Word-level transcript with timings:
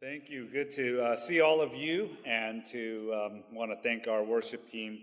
Thank 0.00 0.30
you. 0.30 0.46
Good 0.46 0.70
to 0.76 1.02
uh, 1.02 1.16
see 1.16 1.40
all 1.40 1.60
of 1.60 1.74
you 1.74 2.10
and 2.24 2.64
to 2.66 3.12
um, 3.12 3.42
want 3.50 3.72
to 3.72 3.76
thank 3.82 4.06
our 4.06 4.22
worship 4.22 4.64
team, 4.68 5.00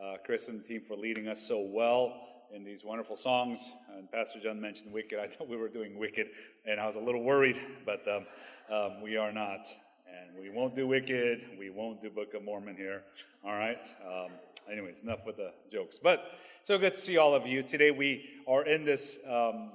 uh, 0.00 0.18
Chris 0.24 0.48
and 0.48 0.60
the 0.60 0.62
team, 0.62 0.82
for 0.82 0.96
leading 0.96 1.26
us 1.26 1.42
so 1.42 1.68
well 1.68 2.14
in 2.54 2.62
these 2.62 2.84
wonderful 2.84 3.16
songs. 3.16 3.74
And 3.92 4.08
Pastor 4.08 4.38
John 4.38 4.60
mentioned 4.60 4.92
Wicked. 4.92 5.18
I 5.22 5.26
thought 5.26 5.48
we 5.48 5.56
were 5.56 5.68
doing 5.68 5.98
Wicked, 5.98 6.28
and 6.64 6.78
I 6.78 6.86
was 6.86 6.94
a 6.94 7.00
little 7.00 7.24
worried, 7.24 7.60
but 7.84 8.06
um, 8.06 8.26
um, 8.72 9.00
we 9.02 9.16
are 9.16 9.32
not. 9.32 9.66
And 10.06 10.40
we 10.40 10.48
won't 10.48 10.76
do 10.76 10.86
Wicked. 10.86 11.58
We 11.58 11.70
won't 11.70 12.00
do 12.00 12.08
Book 12.08 12.34
of 12.34 12.44
Mormon 12.44 12.76
here. 12.76 13.02
All 13.44 13.56
right. 13.56 13.84
Um, 14.08 14.30
anyways, 14.70 15.02
enough 15.02 15.26
with 15.26 15.38
the 15.38 15.54
jokes. 15.72 15.98
But 16.00 16.24
so 16.62 16.78
good 16.78 16.94
to 16.94 17.00
see 17.00 17.16
all 17.16 17.34
of 17.34 17.48
you. 17.48 17.64
Today 17.64 17.90
we 17.90 18.28
are 18.46 18.64
in 18.64 18.84
this 18.84 19.18
um, 19.28 19.72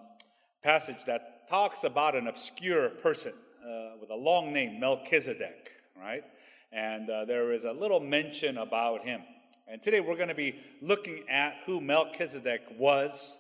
passage 0.64 1.04
that 1.08 1.50
talks 1.50 1.84
about 1.84 2.16
an 2.16 2.28
obscure 2.28 2.88
person 2.88 3.34
uh, 3.64 3.98
with 4.00 4.10
a 4.10 4.16
long 4.16 4.54
name, 4.54 4.80
Melchizedek, 4.80 5.70
right? 6.00 6.24
And 6.72 7.10
uh, 7.10 7.26
there 7.26 7.52
is 7.52 7.66
a 7.66 7.72
little 7.72 8.00
mention 8.00 8.58
about 8.58 9.04
him. 9.04 9.22
And 9.68 9.82
today 9.82 10.00
we're 10.00 10.16
going 10.16 10.30
to 10.30 10.36
be 10.36 10.56
looking 10.82 11.26
at 11.30 11.56
who 11.66 11.80
Melchizedek 11.80 12.62
was 12.78 13.38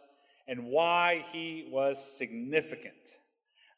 and 0.47 0.65
why 0.65 1.23
he 1.31 1.67
was 1.71 2.03
significant. 2.17 2.93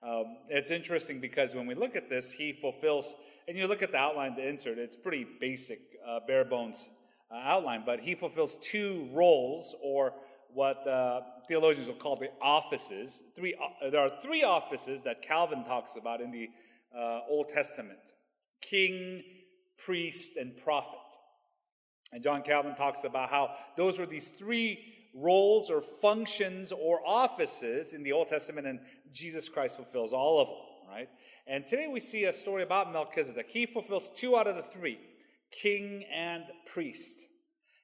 Um, 0.01 0.37
it's 0.49 0.69
interesting 0.69 1.19
because 1.19 1.55
when 1.55 1.65
we 1.65 1.75
look 1.75 1.95
at 1.95 2.09
this, 2.09 2.33
he 2.33 2.51
fulfills, 2.51 3.15
and 3.47 3.57
you 3.57 3.67
look 3.67 3.81
at 3.81 3.91
the 3.91 3.97
outline, 3.97 4.35
the 4.35 4.47
insert, 4.47 4.77
it's 4.77 4.97
pretty 4.97 5.25
basic, 5.39 5.79
uh, 6.05 6.19
bare 6.27 6.43
bones 6.43 6.89
uh, 7.31 7.35
outline, 7.35 7.83
but 7.85 8.01
he 8.01 8.15
fulfills 8.15 8.57
two 8.57 9.07
roles 9.13 9.75
or 9.81 10.13
what 10.53 10.87
uh, 10.87 11.21
theologians 11.47 11.87
will 11.87 11.95
call 11.95 12.15
the 12.15 12.29
offices. 12.41 13.23
Three, 13.35 13.55
uh, 13.55 13.89
there 13.89 14.01
are 14.01 14.11
three 14.21 14.43
offices 14.43 15.03
that 15.03 15.21
Calvin 15.21 15.63
talks 15.63 15.95
about 15.95 16.21
in 16.21 16.31
the 16.31 16.49
uh, 16.95 17.21
Old 17.29 17.49
Testament 17.49 17.99
king, 18.61 19.23
priest, 19.77 20.37
and 20.37 20.55
prophet. 20.55 20.99
And 22.13 22.23
John 22.23 22.43
Calvin 22.43 22.75
talks 22.75 23.03
about 23.03 23.29
how 23.29 23.51
those 23.75 23.99
were 23.99 24.05
these 24.05 24.29
three 24.29 24.79
roles 25.13 25.69
or 25.69 25.81
functions 25.81 26.71
or 26.71 27.01
offices 27.05 27.93
in 27.93 28.03
the 28.03 28.11
Old 28.11 28.29
Testament, 28.29 28.67
and 28.67 28.79
Jesus 29.11 29.49
Christ 29.49 29.75
fulfills 29.75 30.13
all 30.13 30.41
of 30.41 30.47
them, 30.47 30.57
right? 30.89 31.09
And 31.45 31.67
today 31.67 31.87
we 31.87 31.99
see 31.99 32.23
a 32.25 32.33
story 32.33 32.63
about 32.63 32.93
Melchizedek. 32.93 33.49
He 33.49 33.65
fulfills 33.65 34.09
two 34.15 34.37
out 34.37 34.47
of 34.47 34.55
the 34.55 34.63
three 34.63 34.99
king 35.51 36.05
and 36.11 36.43
priest. 36.65 37.27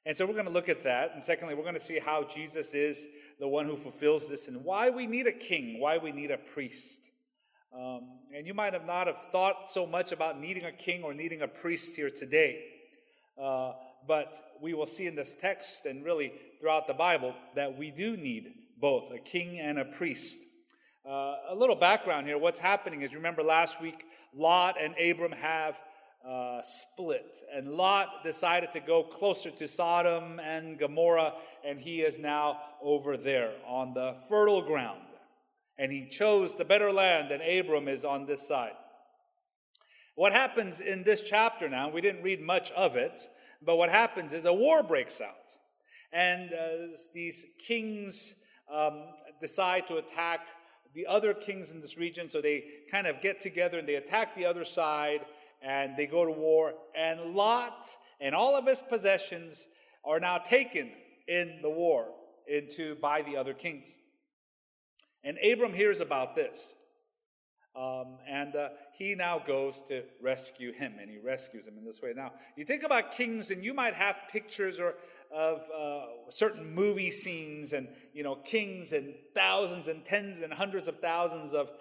And 0.05 0.16
so 0.16 0.25
we're 0.25 0.33
going 0.33 0.45
to 0.45 0.52
look 0.52 0.69
at 0.69 0.83
that. 0.83 1.11
And 1.14 1.22
secondly, 1.22 1.55
we're 1.55 1.64
going 1.64 1.73
to 1.75 1.80
see 1.80 2.00
how 2.00 2.23
Jesus 2.23 2.73
is 2.73 3.08
the 3.39 3.47
one 3.47 3.66
who 3.66 3.75
fulfills 3.75 4.30
this 4.30 4.47
and 4.47 4.64
why 4.64 4.89
we 4.89 5.08
need 5.08 5.28
a 5.28 5.31
king, 5.31 5.80
why 5.80 5.97
we 5.97 6.11
need 6.11 6.31
a 6.31 6.38
priest. 6.38 7.11
Um, 7.73 8.20
and 8.36 8.47
you 8.47 8.53
might 8.53 8.73
have 8.73 8.86
not 8.86 9.08
have 9.08 9.27
thought 9.31 9.70
so 9.70 9.86
much 9.86 10.11
about 10.11 10.39
needing 10.39 10.66
a 10.66 10.72
king 10.72 11.03
or 11.03 11.14
needing 11.14 11.42
a 11.42 11.47
priest 11.47 11.95
here 11.95 12.09
today. 12.09 12.64
Uh, 13.42 13.73
but 14.08 14.39
we 14.61 14.73
will 14.73 14.86
see 14.86 15.05
in 15.05 15.16
this 15.16 15.36
text 15.36 15.86
and 15.86 16.03
really 16.03 16.33
throughout 16.59 16.88
the 16.88 16.94
Bible 16.94 17.36
that 17.55 17.77
we 17.77 17.92
do 17.92 18.17
need 18.17 18.53
both 18.80 19.11
a 19.11 19.20
king 19.20 19.59
and 19.59 19.77
a 19.77 19.86
priest. 19.86 20.42
Uh, 21.08 21.36
a 21.50 21.55
little 21.55 21.75
background 21.75 22.27
here. 22.27 22.38
What's 22.38 22.59
happening 22.59 23.02
is, 23.02 23.16
remember 23.16 23.44
last 23.44 23.81
week, 23.81 24.03
Lot 24.33 24.75
and 24.81 24.95
Abram 25.00 25.31
have 25.31 25.80
uh, 26.28 26.62
split. 26.62 27.38
And 27.53 27.70
Lot 27.70 28.23
decided 28.23 28.72
to 28.73 28.80
go 28.80 29.03
closer 29.03 29.52
to 29.52 29.67
Sodom 29.67 30.39
and 30.39 30.78
Gomorrah, 30.78 31.34
and 31.66 31.80
he 31.80 32.02
is 32.02 32.20
now 32.20 32.59
over 32.81 33.17
there 33.17 33.53
on 33.66 33.94
the 33.94 34.16
fertile 34.28 34.61
ground. 34.61 35.02
And 35.78 35.92
he 35.92 36.09
chose 36.09 36.56
the 36.56 36.66
better 36.66 36.92
land, 36.92 37.31
and 37.31 37.42
Abram 37.42 37.88
is 37.88 38.03
on 38.03 38.26
this 38.26 38.48
side. 38.48 38.73
What 40.16 40.34
happens 40.34 40.81
in 40.81 41.03
this 41.03 41.23
chapter 41.23 41.70
now, 41.70 41.89
we 41.89 42.02
didn't 42.02 42.23
read 42.23 42.42
much 42.42 42.72
of 42.72 42.98
it, 42.98 43.22
but 43.61 43.78
what 43.78 43.89
happens 43.89 44.33
is 44.33 44.45
a 44.45 44.54
war 44.54 44.83
breaks 44.83 45.22
out. 45.22 45.58
And 46.11 46.52
uh, 46.52 46.94
these 47.14 47.45
kings 47.65 48.33
um, 48.73 49.04
decide 49.39 49.88
to 49.88 49.98
attack 49.98 50.42
the 50.94 51.05
other 51.05 51.33
kings 51.33 51.71
in 51.71 51.82
this 51.82 51.98
region, 51.98 52.27
so 52.27 52.42
they 52.42 52.65
kind 52.92 53.08
of 53.08 53.21
get 53.21 53.39
together 53.39 53.80
and 53.80 53.88
they 53.88 53.95
attack 53.95 54.36
the 54.36 54.45
other 54.45 54.65
side 54.65 55.21
and 55.61 55.97
they 55.97 56.05
go 56.05 56.25
to 56.25 56.31
war, 56.31 56.73
and 56.95 57.36
Lot 57.36 57.86
and 58.20 58.36
all 58.36 58.55
of 58.55 58.65
his 58.65 58.81
possessions 58.81 59.67
are 60.05 60.20
now 60.20 60.37
taken 60.37 60.92
in 61.27 61.59
the 61.61 61.70
war 61.70 62.08
into 62.47 62.95
by 62.95 63.21
the 63.21 63.37
other 63.37 63.53
kings. 63.53 63.89
And 65.23 65.37
Abram 65.43 65.73
hears 65.73 66.02
about 66.02 66.36
this. 66.36 66.73
Um, 67.75 68.17
and 68.27 68.55
uh, 68.55 68.70
he 68.97 69.15
now 69.15 69.39
goes 69.39 69.83
to 69.83 70.03
rescue 70.21 70.73
him, 70.73 70.95
and 70.99 71.09
he 71.09 71.17
rescues 71.17 71.67
him 71.67 71.77
in 71.77 71.86
this 71.86 72.02
way. 72.02 72.14
Now, 72.15 72.33
you 72.58 72.65
think 72.65 72.83
about 72.83 73.11
kings, 73.11 73.52
and 73.52 73.64
you 73.64 73.73
might 73.73 73.93
have 73.93 74.17
pictures 74.31 74.80
or 74.80 74.95
of 75.32 75.62
uh, 75.78 76.06
certain 76.30 76.73
movie 76.73 77.12
scenes, 77.12 77.73
and 77.73 77.88
you 78.14 78.23
know, 78.23 78.36
kings 78.36 78.94
and 78.94 79.14
thousands 79.36 79.88
and 79.88 80.04
tens 80.06 80.42
and 80.42 80.54
hundreds 80.54 80.88
of 80.88 81.00
thousands 81.00 81.54
of 81.54 81.72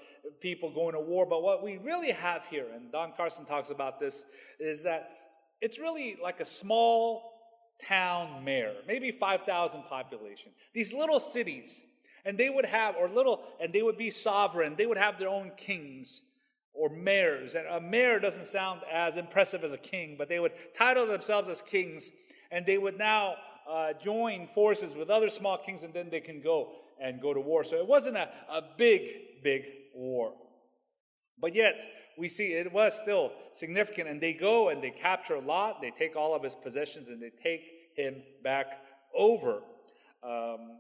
people 0.41 0.71
going 0.71 0.95
to 0.95 1.01
war. 1.01 1.27
But 1.27 1.43
what 1.43 1.63
we 1.63 1.79
really 1.79 2.13
have 2.13 2.47
here, 2.47 2.67
and 2.75 2.93
Don 2.93 3.13
Carson 3.17 3.45
talks 3.45 3.71
about 3.71 4.01
this, 4.01 4.25
is 4.61 4.85
that 4.85 5.11
it's 5.61 5.79
really 5.79 6.17
like 6.23 6.41
a 6.41 6.45
small 6.45 7.35
town 7.87 8.45
mayor, 8.45 8.75
maybe 8.87 9.11
5,000 9.11 9.83
population. 9.85 10.53
These 10.73 10.93
little 10.93 11.21
cities, 11.21 11.83
and 12.25 12.37
they 12.37 12.51
would 12.51 12.65
have, 12.65 12.97
or 12.97 13.09
little, 13.09 13.43
and 13.61 13.73
they 13.73 13.83
would 13.83 13.99
be 13.99 14.11
sovereign. 14.11 14.75
They 14.77 14.87
would 14.87 14.99
have 14.99 15.19
their 15.19 15.29
own 15.29 15.53
kings 15.57 16.23
or 16.75 16.89
mayors. 16.89 17.55
And 17.55 17.67
a 17.67 17.81
mayor 17.81 18.21
doesn't 18.21 18.47
sound 18.47 18.83
as 18.91 19.17
impressive 19.17 19.65
as 19.65 19.75
a 19.75 19.79
king, 19.79 20.17
but 20.17 20.29
they 20.29 20.39
would 20.39 20.53
title 20.77 21.07
themselves 21.07 21.49
as 21.49 21.61
kings, 21.61 22.11
and 22.51 22.67
they 22.67 22.79
would 22.79 22.99
now 22.99 23.35
uh, 23.69 23.93
join 23.93 24.47
forces 24.47 24.97
with 24.97 25.11
other 25.11 25.29
small 25.29 25.59
kings, 25.59 25.85
and 25.85 25.93
then 25.93 26.09
they 26.11 26.21
can 26.21 26.41
go 26.41 26.73
and 27.01 27.21
go 27.21 27.35
to 27.35 27.41
war. 27.41 27.65
So 27.65 27.77
it 27.77 27.87
wasn't 27.87 28.17
a, 28.17 28.29
a 28.51 28.63
big, 28.77 29.09
big 29.43 29.63
war. 29.95 30.33
But 31.41 31.55
yet, 31.55 31.85
we 32.17 32.29
see 32.29 32.47
it 32.47 32.73
was 32.73 32.99
still 32.99 33.33
significant, 33.53 34.09
and 34.09 34.21
they 34.21 34.33
go 34.33 34.71
and 34.71 34.83
they 34.83 34.91
capture 34.91 35.41
Lot, 35.41 35.81
they 35.81 35.93
take 35.93 36.17
all 36.17 36.35
of 36.35 36.43
his 36.43 36.55
possessions, 36.55 37.09
and 37.09 37.23
they 37.23 37.31
take 37.43 37.63
him 37.95 38.23
back 38.43 38.67
over. 39.15 39.63
Um, 40.23 40.79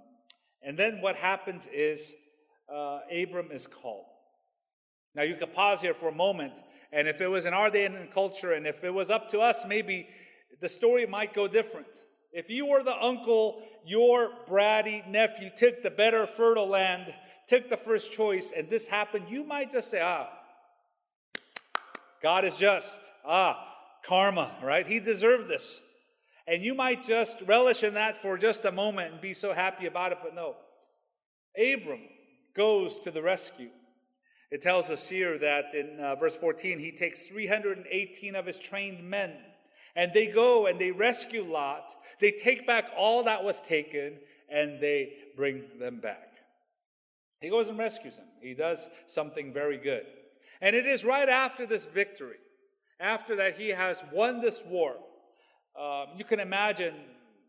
and 0.62 0.76
then 0.76 1.00
what 1.00 1.16
happens 1.16 1.68
is 1.72 2.14
uh, 2.72 3.00
Abram 3.14 3.50
is 3.52 3.66
called. 3.66 4.06
Now, 5.14 5.22
you 5.22 5.36
could 5.36 5.52
pause 5.52 5.80
here 5.80 5.94
for 5.94 6.08
a 6.08 6.14
moment, 6.14 6.54
and 6.92 7.06
if 7.06 7.20
it 7.20 7.28
was 7.28 7.46
in 7.46 7.54
our 7.54 7.70
day 7.70 7.84
and 7.84 8.10
culture, 8.10 8.52
and 8.52 8.66
if 8.66 8.82
it 8.82 8.92
was 8.92 9.10
up 9.10 9.28
to 9.30 9.40
us, 9.40 9.64
maybe 9.66 10.08
the 10.60 10.68
story 10.68 11.06
might 11.06 11.34
go 11.34 11.48
different. 11.48 12.04
If 12.32 12.50
you 12.50 12.66
were 12.66 12.82
the 12.82 13.00
uncle, 13.02 13.62
your 13.84 14.30
bratty 14.48 15.06
nephew 15.08 15.50
took 15.56 15.82
the 15.82 15.90
better 15.90 16.26
fertile 16.26 16.68
land 16.68 17.14
took 17.48 17.70
the 17.70 17.76
first 17.76 18.12
choice 18.12 18.52
and 18.54 18.70
this 18.70 18.86
happened, 18.86 19.24
you 19.28 19.42
might 19.42 19.70
just 19.70 19.90
say, 19.90 20.00
ah, 20.02 20.28
God 22.22 22.44
is 22.44 22.56
just. 22.56 23.00
Ah, 23.24 23.64
karma, 24.04 24.54
right? 24.62 24.86
He 24.86 25.00
deserved 25.00 25.48
this. 25.48 25.80
And 26.46 26.62
you 26.62 26.74
might 26.74 27.02
just 27.02 27.40
relish 27.42 27.82
in 27.82 27.94
that 27.94 28.16
for 28.16 28.38
just 28.38 28.64
a 28.64 28.72
moment 28.72 29.12
and 29.12 29.20
be 29.20 29.32
so 29.32 29.52
happy 29.52 29.86
about 29.86 30.12
it, 30.12 30.18
but 30.22 30.34
no. 30.34 30.56
Abram 31.56 32.00
goes 32.54 32.98
to 33.00 33.10
the 33.10 33.22
rescue. 33.22 33.70
It 34.50 34.62
tells 34.62 34.90
us 34.90 35.08
here 35.08 35.38
that 35.38 35.74
in 35.74 36.00
uh, 36.00 36.14
verse 36.14 36.34
14, 36.36 36.78
he 36.78 36.92
takes 36.92 37.28
318 37.28 38.34
of 38.34 38.46
his 38.46 38.58
trained 38.58 39.08
men, 39.08 39.34
and 39.98 40.12
they 40.12 40.28
go 40.28 40.68
and 40.68 40.80
they 40.80 40.92
rescue 40.92 41.42
Lot. 41.42 41.96
They 42.20 42.30
take 42.30 42.68
back 42.68 42.88
all 42.96 43.24
that 43.24 43.42
was 43.42 43.60
taken, 43.60 44.14
and 44.48 44.80
they 44.80 45.12
bring 45.36 45.64
them 45.80 45.98
back. 45.98 46.34
He 47.40 47.50
goes 47.50 47.68
and 47.68 47.76
rescues 47.76 48.16
them. 48.16 48.26
He 48.40 48.54
does 48.54 48.88
something 49.08 49.52
very 49.52 49.76
good. 49.76 50.06
And 50.60 50.76
it 50.76 50.86
is 50.86 51.04
right 51.04 51.28
after 51.28 51.66
this 51.66 51.84
victory, 51.84 52.36
after 53.00 53.34
that 53.36 53.58
he 53.58 53.70
has 53.70 54.02
won 54.12 54.40
this 54.40 54.62
war. 54.64 54.94
Um, 55.78 56.06
you 56.16 56.24
can 56.24 56.38
imagine 56.38 56.94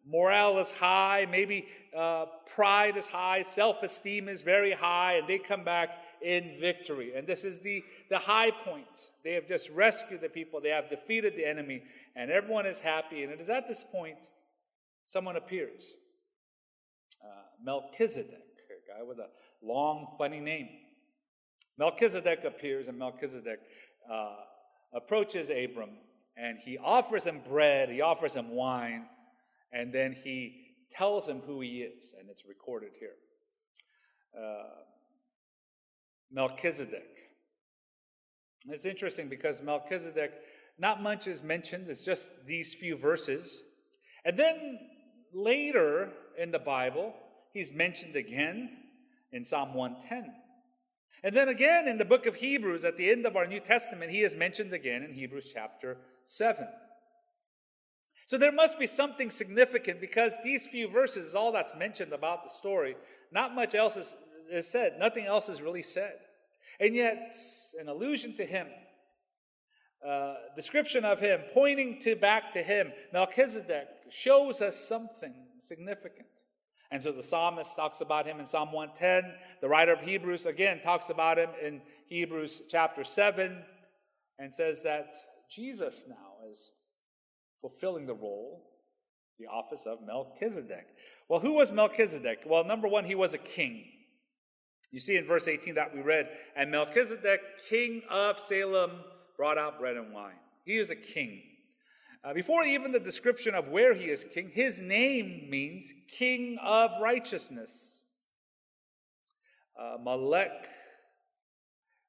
morale 0.08 0.58
is 0.58 0.72
high, 0.72 1.28
maybe 1.30 1.68
uh, 1.96 2.26
pride 2.56 2.98
is 2.98 3.06
high, 3.06 3.44
self 3.44 3.84
esteem 3.84 4.28
is 4.28 4.42
very 4.42 4.72
high, 4.72 5.18
and 5.18 5.28
they 5.28 5.38
come 5.38 5.64
back 5.64 5.92
in 6.22 6.58
victory. 6.60 7.14
And 7.16 7.28
this 7.28 7.46
is 7.46 7.62
the, 7.62 7.84
the 8.10 8.20
high 8.20 8.52
point. 8.52 9.12
They 9.24 9.34
have 9.34 9.48
just 9.48 9.70
rescued 9.70 10.22
the 10.22 10.30
people, 10.30 10.62
they 10.62 10.70
have 10.70 10.90
defeated 10.90 11.36
the 11.36 11.46
enemy, 11.48 11.84
and 12.16 12.32
everyone 12.32 12.66
is 12.66 12.80
happy. 12.80 13.24
And 13.24 13.32
it 13.32 13.40
is 13.40 13.50
at 13.50 13.68
this 13.68 13.84
point 13.84 14.30
someone 15.06 15.36
appears 15.36 15.96
uh, 17.24 17.30
Melchizedek, 17.64 18.32
a 18.34 18.98
guy 18.98 19.04
with 19.04 19.20
a 19.20 19.30
long, 19.64 20.16
funny 20.18 20.40
name. 20.40 20.70
Melchizedek 21.78 22.44
appears, 22.44 22.88
and 22.88 22.98
Melchizedek 22.98 23.60
uh, 24.12 24.36
approaches 24.94 25.50
Abram, 25.50 25.92
and 26.38 26.60
he 26.60 26.78
offers 26.78 27.26
him 27.26 27.42
bread, 27.48 27.90
he 27.90 28.02
offers 28.02 28.36
him 28.36 28.52
wine, 28.52 29.08
and 29.72 29.94
then 29.94 30.14
he 30.14 30.74
tells 30.92 31.28
him 31.28 31.42
who 31.46 31.62
he 31.62 31.82
is, 31.82 32.14
and 32.20 32.30
it's 32.30 32.46
recorded 32.48 32.92
here. 33.00 33.16
Uh, 34.38 34.64
Melchizedek, 36.32 37.08
It's 38.68 38.86
interesting 38.86 39.30
because 39.30 39.62
Melchizedek, 39.62 40.32
not 40.78 41.02
much 41.02 41.28
is 41.28 41.42
mentioned, 41.42 41.88
it's 41.90 42.04
just 42.04 42.30
these 42.46 42.74
few 42.74 42.98
verses. 42.98 43.64
And 44.24 44.38
then 44.38 44.80
later 45.34 46.12
in 46.38 46.52
the 46.52 46.60
Bible, 46.60 47.14
he's 47.52 47.72
mentioned 47.72 48.16
again 48.16 48.70
in 49.32 49.44
Psalm 49.44 49.74
110. 49.74 50.34
And 51.24 51.36
then 51.36 51.50
again 51.50 51.88
in 51.88 51.98
the 51.98 52.06
book 52.06 52.26
of 52.26 52.36
Hebrews, 52.36 52.86
at 52.86 52.98
the 52.98 53.10
end 53.10 53.26
of 53.26 53.36
our 53.36 53.48
New 53.48 53.60
Testament, 53.60 54.12
he 54.12 54.22
is 54.22 54.36
mentioned 54.36 54.74
again 54.74 55.04
in 55.04 55.14
Hebrews 55.14 55.52
chapter 55.54 55.98
7. 56.26 56.68
So 58.26 58.38
there 58.38 58.52
must 58.52 58.78
be 58.78 58.86
something 58.86 59.32
significant 59.32 60.00
because 60.00 60.36
these 60.44 60.68
few 60.68 60.88
verses 60.88 61.26
is 61.26 61.36
all 61.36 61.52
that's 61.52 61.76
mentioned 61.76 62.14
about 62.14 62.44
the 62.44 62.50
story. 62.50 62.96
Not 63.32 63.56
much 63.56 63.74
else 63.74 63.98
is, 63.98 64.16
is 64.52 64.72
said, 64.72 64.98
nothing 65.00 65.26
else 65.26 65.50
is 65.50 65.62
really 65.62 65.82
said. 65.82 66.16
And 66.80 66.96
yet, 66.96 67.36
an 67.80 67.88
allusion 67.88 68.36
to 68.36 68.46
him, 68.46 68.68
uh, 70.08 70.36
description 70.56 71.04
of 71.04 71.20
him, 71.20 71.42
pointing 71.54 72.00
to 72.02 72.16
back 72.16 72.52
to 72.54 72.64
him, 72.64 72.94
Melchizedek 73.12 73.88
shows 74.10 74.62
us 74.62 74.76
something 74.76 75.34
significant. 75.58 76.28
And 76.92 77.04
so 77.04 77.12
the 77.12 77.22
psalmist 77.22 77.76
talks 77.76 78.02
about 78.02 78.26
him 78.26 78.40
in 78.40 78.46
Psalm 78.46 78.72
110. 78.72 79.32
The 79.62 79.68
writer 79.68 79.94
of 79.94 80.02
Hebrews 80.02 80.46
again 80.46 80.82
talks 80.82 81.10
about 81.10 81.38
him 81.38 81.50
in 81.62 81.82
Hebrews 82.08 82.64
chapter 82.70 83.04
7 83.04 83.64
and 84.40 84.52
says 84.52 84.84
that 84.84 85.14
Jesus 85.52 86.06
now 86.08 86.50
is 86.50 86.72
fulfilling 87.62 88.08
the 88.08 88.16
role, 88.16 88.64
the 89.38 89.46
office 89.46 89.86
of 89.86 90.00
Melchizedek. 90.06 90.88
Well, 91.28 91.42
who 91.42 91.56
was 91.56 91.72
Melchizedek? 91.72 92.44
Well, 92.48 92.64
number 92.64 92.88
one, 92.88 93.06
he 93.06 93.16
was 93.16 93.34
a 93.34 93.40
king. 93.40 93.86
You 94.92 95.00
see 95.00 95.18
in 95.18 95.26
verse 95.26 95.48
18 95.48 95.76
that 95.76 95.94
we 95.94 96.02
read, 96.02 96.30
and 96.56 96.72
Melchizedek, 96.72 97.42
king 97.70 98.02
of 98.10 98.40
Salem, 98.40 98.92
brought 99.38 99.58
out 99.58 99.80
bread 99.80 99.98
and 99.98 100.14
wine. 100.14 100.40
He 100.66 100.78
is 100.78 100.90
a 100.90 100.96
king. 100.96 101.42
Uh, 102.24 102.34
before 102.34 102.64
even 102.64 102.92
the 102.92 103.00
description 103.00 103.56
of 103.56 103.70
where 103.70 103.94
he 103.94 104.06
is 104.06 104.26
king, 104.26 104.52
his 104.54 104.82
name 104.82 105.48
means 105.50 105.94
king 106.08 106.58
of 106.62 106.92
righteousness. 107.02 108.04
Uh, 109.80 109.96
Malek, 110.04 110.68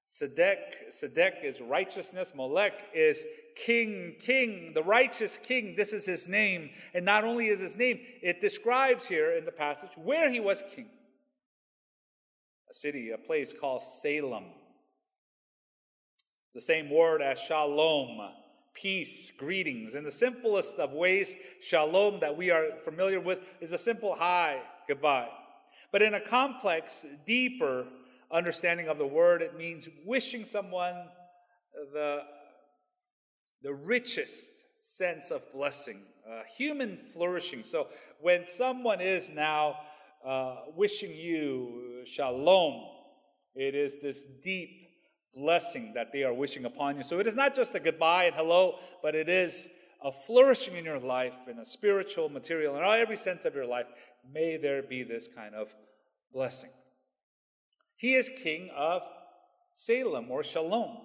Sedek, 0.09 0.91
Sedek 0.91 1.45
is 1.45 1.61
righteousness. 1.61 2.33
Malek 2.35 2.83
is 2.93 3.25
king, 3.55 4.17
king, 4.19 4.73
the 4.75 4.83
righteous 4.83 5.39
king. 5.39 5.75
This 5.77 5.93
is 5.93 6.07
his 6.07 6.29
name. 6.29 6.71
And 6.95 7.05
not 7.05 7.23
only 7.23 7.47
is 7.47 7.61
his 7.61 7.77
name, 7.77 8.01
it 8.21 8.41
describes 8.41 9.07
here 9.07 9.37
in 9.37 9.45
the 9.45 9.53
passage 9.53 9.93
where 9.97 10.31
he 10.31 10.41
was 10.41 10.65
king 10.75 10.89
a 12.71 12.75
city, 12.75 13.11
a 13.11 13.19
place 13.19 13.53
called 13.59 13.83
Salem. 13.83 14.45
The 16.55 16.61
same 16.61 16.89
word 16.91 17.21
as 17.21 17.39
shalom, 17.41 18.31
peace, 18.75 19.33
greetings. 19.37 19.95
In 19.95 20.05
the 20.05 20.11
simplest 20.11 20.79
of 20.79 20.93
ways, 20.93 21.37
shalom 21.61 22.21
that 22.21 22.37
we 22.37 22.51
are 22.51 22.77
familiar 22.85 23.21
with 23.21 23.41
is 23.61 23.73
a 23.73 23.79
simple 23.79 24.15
hi, 24.17 24.61
goodbye. 24.89 25.29
But 25.93 26.03
in 26.03 26.15
a 26.15 26.21
complex, 26.21 27.05
deeper 27.27 27.87
understanding 28.31 28.89
of 28.89 28.99
the 28.99 29.07
word, 29.07 29.43
it 29.43 29.57
means 29.57 29.89
wishing 30.07 30.45
someone 30.45 30.95
the, 31.93 32.21
the 33.63 33.75
richest 33.75 34.51
sense 34.81 35.33
of 35.33 35.53
blessing, 35.53 36.03
uh, 36.29 36.43
human 36.57 36.97
flourishing. 36.97 37.65
So 37.65 37.89
when 38.21 38.47
someone 38.47 39.01
is 39.01 39.31
now 39.31 39.77
uh, 40.25 40.57
wishing 40.77 41.15
you 41.15 42.03
shalom. 42.05 42.83
It 43.55 43.75
is 43.75 44.01
this 44.01 44.27
deep 44.43 44.71
blessing 45.35 45.93
that 45.95 46.13
they 46.13 46.25
are 46.25 46.35
wishing 46.35 46.65
upon 46.65 46.97
you. 46.97 47.03
So 47.03 47.19
it 47.21 47.27
is 47.27 47.35
not 47.35 47.55
just 47.55 47.75
a 47.75 47.81
goodbye 47.81 48.25
and 48.25 48.35
hello, 48.35 48.79
but 49.03 49.15
it 49.15 49.29
is 49.29 49.69
a 50.03 50.11
flourishing 50.11 50.77
in 50.77 50.85
your 50.85 50.99
life 50.99 51.35
in 51.49 51.59
a 51.59 51.65
spiritual, 51.65 52.29
material, 52.29 52.77
in 52.77 52.83
every 52.83 53.17
sense 53.17 53.45
of 53.45 53.55
your 53.55 53.67
life. 53.67 53.87
May 54.33 54.57
there 54.57 54.83
be 54.83 55.03
this 55.03 55.29
kind 55.29 55.55
of 55.55 55.75
blessing. 56.33 56.71
He 57.97 58.15
is 58.15 58.31
king 58.43 58.71
of 58.75 59.03
Salem 59.75 60.31
or 60.31 60.43
Shalom. 60.43 60.97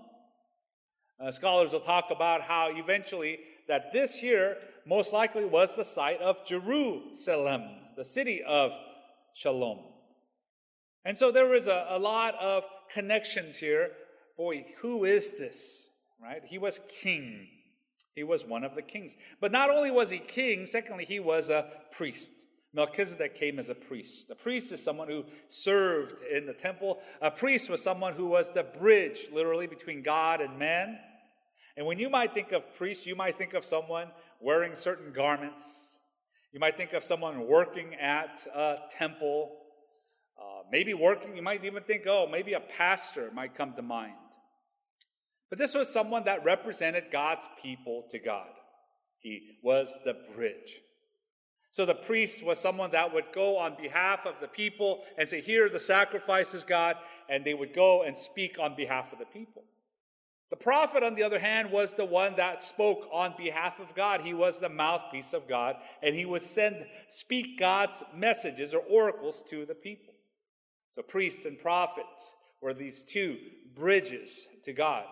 Uh, 1.19 1.31
scholars 1.31 1.73
will 1.73 1.79
talk 1.79 2.05
about 2.11 2.41
how 2.41 2.69
eventually 2.75 3.39
that 3.67 3.91
this 3.93 4.17
here 4.17 4.57
most 4.85 5.13
likely 5.13 5.45
was 5.45 5.75
the 5.75 5.85
site 5.85 6.21
of 6.21 6.45
Jerusalem, 6.45 7.63
the 7.95 8.03
city 8.03 8.43
of 8.43 8.71
shalom. 9.35 9.79
And 11.03 11.15
so 11.15 11.29
there 11.29 11.47
was 11.47 11.67
a, 11.67 11.85
a 11.89 11.99
lot 11.99 12.35
of 12.35 12.63
connections 12.91 13.57
here. 13.57 13.91
Boy, 14.37 14.65
who 14.81 15.03
is 15.03 15.33
this? 15.33 15.89
Right? 16.21 16.41
He 16.45 16.57
was 16.57 16.79
king. 17.01 17.49
He 18.15 18.23
was 18.23 18.45
one 18.45 18.63
of 18.63 18.75
the 18.75 18.81
kings. 18.81 19.15
But 19.41 19.51
not 19.51 19.69
only 19.69 19.91
was 19.91 20.09
he 20.09 20.19
king, 20.19 20.65
secondly, 20.65 21.03
he 21.03 21.19
was 21.19 21.49
a 21.49 21.67
priest. 21.91 22.31
Melchizedek 22.73 23.35
came 23.35 23.59
as 23.59 23.69
a 23.69 23.75
priest. 23.75 24.29
A 24.31 24.35
priest 24.35 24.71
is 24.71 24.81
someone 24.81 25.09
who 25.09 25.25
served 25.49 26.23
in 26.23 26.45
the 26.45 26.53
temple. 26.53 26.99
A 27.21 27.29
priest 27.29 27.69
was 27.69 27.83
someone 27.83 28.13
who 28.13 28.27
was 28.27 28.53
the 28.53 28.63
bridge, 28.63 29.27
literally, 29.33 29.67
between 29.67 30.01
God 30.01 30.39
and 30.39 30.57
man. 30.57 30.97
And 31.75 31.85
when 31.85 31.99
you 31.99 32.09
might 32.09 32.33
think 32.33 32.53
of 32.53 32.73
priest, 32.73 33.05
you 33.05 33.17
might 33.17 33.37
think 33.37 33.53
of 33.53 33.65
someone 33.65 34.07
wearing 34.39 34.75
certain 34.75 35.11
garments, 35.11 35.94
you 36.55 36.61
might 36.61 36.77
think 36.77 36.93
of 36.93 37.03
someone 37.03 37.47
working 37.47 37.95
at 37.95 38.47
a 38.55 38.77
temple, 38.97 39.57
uh, 40.39 40.61
maybe 40.71 40.93
working, 40.93 41.35
you 41.35 41.41
might 41.41 41.65
even 41.65 41.83
think, 41.83 42.03
oh, 42.07 42.29
maybe 42.31 42.53
a 42.53 42.61
pastor 42.61 43.29
might 43.33 43.53
come 43.53 43.73
to 43.73 43.81
mind. 43.81 44.13
But 45.49 45.59
this 45.59 45.75
was 45.75 45.91
someone 45.91 46.23
that 46.23 46.45
represented 46.45 47.11
God's 47.11 47.49
people 47.61 48.05
to 48.09 48.19
God. 48.19 48.47
He 49.19 49.57
was 49.63 49.99
the 50.05 50.15
bridge. 50.33 50.79
So 51.71 51.85
the 51.85 51.93
priest 51.93 52.41
was 52.41 52.57
someone 52.57 52.91
that 52.91 53.13
would 53.13 53.33
go 53.33 53.57
on 53.57 53.75
behalf 53.75 54.25
of 54.25 54.35
the 54.39 54.47
people 54.47 55.03
and 55.17 55.27
say, 55.27 55.41
Here 55.41 55.65
are 55.65 55.69
the 55.69 55.77
sacrifices, 55.77 56.63
God, 56.63 56.95
and 57.27 57.43
they 57.43 57.53
would 57.53 57.73
go 57.73 58.03
and 58.03 58.15
speak 58.15 58.57
on 58.61 58.77
behalf 58.77 59.11
of 59.11 59.19
the 59.19 59.25
people. 59.25 59.65
The 60.51 60.55
prophet, 60.55 61.01
on 61.01 61.15
the 61.15 61.23
other 61.23 61.39
hand, 61.39 61.71
was 61.71 61.95
the 61.95 62.05
one 62.05 62.35
that 62.35 62.61
spoke 62.61 63.09
on 63.11 63.33
behalf 63.37 63.79
of 63.79 63.95
God. 63.95 64.21
He 64.21 64.33
was 64.33 64.59
the 64.59 64.69
mouthpiece 64.69 65.33
of 65.33 65.47
God, 65.47 65.77
and 66.03 66.15
he 66.15 66.25
would 66.25 66.43
send, 66.43 66.85
speak 67.07 67.57
God's 67.57 68.03
messages 68.15 68.73
or 68.73 68.83
oracles 68.89 69.43
to 69.49 69.65
the 69.65 69.73
people. 69.73 70.13
So, 70.91 71.01
priest 71.01 71.45
and 71.45 71.57
prophet 71.57 72.05
were 72.61 72.73
these 72.73 73.03
two 73.03 73.37
bridges 73.75 74.47
to 74.63 74.71
God. 74.71 75.05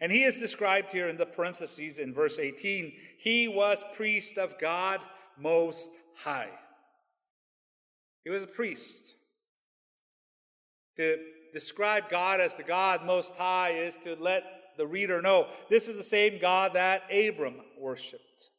And 0.00 0.10
he 0.10 0.24
is 0.24 0.40
described 0.40 0.92
here 0.92 1.08
in 1.08 1.16
the 1.16 1.26
parentheses 1.26 2.00
in 2.00 2.12
verse 2.12 2.40
18. 2.40 2.92
He 3.18 3.46
was 3.46 3.84
priest 3.94 4.36
of 4.36 4.58
God 4.58 5.00
most 5.38 5.92
high. 6.16 6.50
He 8.24 8.30
was 8.30 8.42
a 8.42 8.48
priest. 8.48 9.14
To 10.96 11.18
describe 11.52 12.08
God 12.08 12.40
as 12.40 12.56
the 12.56 12.62
God 12.62 13.04
Most 13.04 13.36
High 13.36 13.70
is 13.70 13.98
to 13.98 14.16
let 14.18 14.44
the 14.76 14.86
reader 14.86 15.20
know 15.20 15.48
this 15.68 15.88
is 15.88 15.96
the 15.96 16.02
same 16.02 16.40
God 16.40 16.74
that 16.74 17.02
Abram 17.12 17.56
worshiped. 17.78 18.50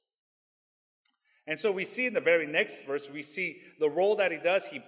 And 1.45 1.59
so 1.59 1.71
we 1.71 1.85
see 1.85 2.05
in 2.05 2.13
the 2.13 2.21
very 2.21 2.47
next 2.47 2.85
verse, 2.85 3.09
we 3.09 3.21
see 3.21 3.61
the 3.79 3.89
role 3.89 4.15
that 4.17 4.31
he 4.31 4.37
does. 4.37 4.67
He, 4.67 4.81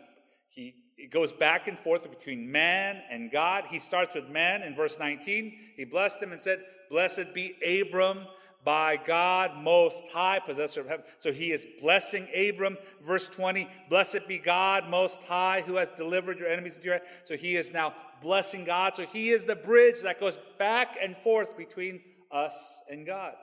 he, 0.50 0.74
goes 1.12 1.34
back 1.34 1.68
and 1.68 1.78
forth 1.78 2.10
between 2.10 2.52
man 2.52 3.02
and 3.12 3.32
God. 3.32 3.66
He 3.68 3.80
starts 3.80 4.16
with 4.16 4.30
man 4.30 4.64
in 4.64 4.76
verse 4.76 4.98
19. 4.98 5.54
He 5.76 5.86
blessed 5.86 6.24
him 6.24 6.32
and 6.32 6.42
said, 6.42 6.64
Blessed 6.90 7.34
be 7.34 7.54
Abram 7.82 8.26
by 8.66 8.98
God 8.98 9.62
Most 9.62 10.08
High, 10.12 10.40
possessor 10.40 10.82
of 10.82 10.88
heaven. 10.88 11.06
So 11.20 11.32
he 11.32 11.52
is 11.52 11.68
blessing 11.80 12.28
Abram. 12.36 12.78
Verse 13.02 13.30
20, 13.30 13.70
blessed 13.90 14.28
be 14.28 14.40
God 14.40 14.90
Most 14.90 15.24
High, 15.24 15.62
who 15.66 15.76
has 15.76 15.92
delivered 15.92 16.40
your 16.40 16.50
enemies 16.50 16.76
into 16.76 16.88
your 16.88 16.96
hand. 16.96 17.08
So 17.24 17.38
he 17.38 17.56
is 17.56 17.72
now 17.72 17.94
blessing 18.22 18.66
God. 18.66 18.96
So 18.96 19.06
he 19.06 19.30
is 19.30 19.46
the 19.46 19.56
bridge 19.56 20.02
that 20.02 20.20
goes 20.20 20.40
back 20.58 20.98
and 21.02 21.16
forth 21.16 21.56
between 21.56 22.02
us 22.32 22.82
and 22.90 23.06
God. 23.06 23.34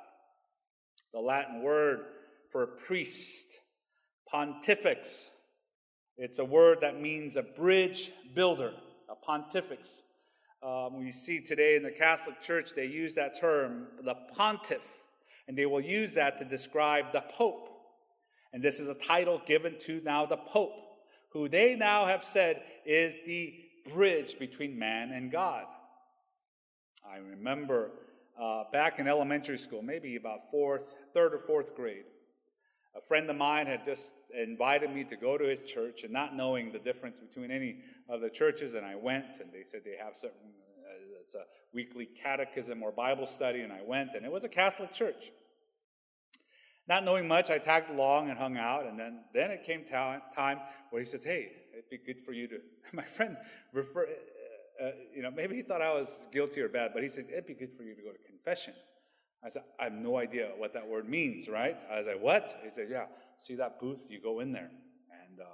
The 1.15 1.21
Latin 1.21 1.63
word 1.63 2.01
for 2.51 2.67
priest, 2.67 3.49
pontifex. 4.29 5.31
It's 6.19 6.41
a 6.41 6.45
word 6.45 6.79
that 6.81 7.01
means 7.01 7.37
a 7.37 7.43
bridge 7.43 8.11
builder, 8.35 8.73
a 9.09 9.15
pontifex. 9.15 10.03
Um, 10.63 10.99
we 10.99 11.11
see 11.11 11.41
today 11.41 11.77
in 11.77 11.83
the 11.83 11.91
Catholic 11.91 12.41
Church, 12.41 12.75
they 12.75 12.87
use 12.87 13.15
that 13.15 13.39
term, 13.41 13.87
the 14.05 14.15
pontiff 14.37 15.03
and 15.47 15.57
they 15.57 15.67
will 15.67 15.81
use 15.81 16.15
that 16.15 16.39
to 16.39 16.45
describe 16.45 17.13
the 17.13 17.23
Pope. 17.23 17.69
And 18.53 18.63
this 18.63 18.81
is 18.81 18.89
a 18.89 18.95
title 18.95 19.41
given 19.47 19.79
to 19.81 20.01
now 20.05 20.27
the 20.27 20.37
Pope, 20.37 20.75
who 21.31 21.49
they 21.49 21.75
now 21.75 22.07
have 22.07 22.25
said 22.25 22.63
is 22.85 23.21
the 23.27 23.55
bridge 23.93 24.39
between 24.39 24.79
man 24.79 25.11
and 25.13 25.33
God. 25.33 25.65
I 27.11 27.19
remember 27.19 27.91
uh, 28.41 28.65
back 28.73 28.99
in 28.99 29.09
elementary 29.09 29.59
school, 29.59 29.83
maybe 29.83 30.17
about 30.17 30.51
fourth, 30.51 30.95
third 31.15 31.35
or 31.35 31.39
fourth 31.39 31.75
grade, 31.75 32.05
a 32.97 33.01
friend 33.01 33.29
of 33.31 33.37
mine 33.37 33.67
had 33.67 33.85
just 33.85 34.13
invited 34.35 34.95
me 34.95 35.05
to 35.05 35.17
go 35.17 35.39
to 35.39 35.45
his 35.45 35.65
church, 35.65 36.05
and 36.05 36.13
not 36.13 36.35
knowing 36.37 36.73
the 36.73 36.79
difference 36.79 37.21
between 37.21 37.51
any 37.51 37.77
of 38.09 38.21
the 38.21 38.31
churches, 38.31 38.75
and 38.75 38.85
I 38.85 38.97
went, 38.97 39.39
and 39.41 39.53
they 39.53 39.63
said 39.65 39.83
they 39.85 39.97
have 40.03 40.17
certain 40.17 40.53
it's 41.23 41.35
a 41.35 41.45
weekly 41.73 42.07
catechism 42.07 42.83
or 42.83 42.91
Bible 42.91 43.27
study, 43.27 43.61
and 43.61 43.73
I 43.73 43.81
went, 43.87 44.15
and 44.15 44.27
it 44.27 44.33
was 44.33 44.45
a 44.45 44.49
Catholic 44.49 44.93
church. 44.93 45.31
Not 46.89 47.05
knowing 47.05 47.29
much, 47.29 47.49
I 47.49 47.59
tagged 47.59 47.91
along 47.91 48.29
and 48.29 48.39
hung 48.39 48.57
out, 48.57 48.87
and 48.87 48.99
then, 48.99 49.21
then 49.33 49.51
it 49.51 49.65
came 49.65 49.85
time 49.85 50.59
where 50.91 51.01
he 51.01 51.07
says, 51.07 51.25
Hey, 51.25 51.53
it'd 51.73 51.89
be 51.89 51.99
good 51.99 52.21
for 52.21 52.33
you 52.33 52.49
to. 52.49 52.57
My 52.93 53.05
friend 53.05 53.37
refer, 53.73 54.07
uh, 54.07 54.85
uh, 54.85 54.91
you 55.15 55.23
know, 55.23 55.31
maybe 55.31 55.55
he 55.55 55.63
thought 55.63 55.81
I 55.81 55.93
was 55.93 56.21
guilty 56.33 56.61
or 56.61 56.69
bad, 56.69 56.91
but 56.93 57.03
he 57.03 57.09
said, 57.09 57.27
It'd 57.31 57.47
be 57.47 57.55
good 57.55 57.73
for 57.73 57.85
you 57.85 57.95
to 57.95 58.03
go 58.03 58.11
to 58.11 58.19
confession. 58.27 58.75
I 59.45 59.49
said, 59.49 59.63
I 59.79 59.85
have 59.85 59.93
no 59.93 60.19
idea 60.19 60.51
what 60.57 60.73
that 60.75 60.87
word 60.87 61.09
means, 61.09 61.49
right? 61.49 61.77
I 61.91 61.99
was 61.99 62.07
like, 62.09 62.21
What? 62.21 62.53
He 62.65 62.71
said, 62.71 62.89
Yeah, 62.91 63.07
see 63.39 63.55
that 63.57 63.79
booth? 63.79 64.09
You 64.11 64.21
go 64.21 64.41
in 64.41 64.53
there, 64.53 64.71
and 65.29 65.41
uh, 65.41 65.45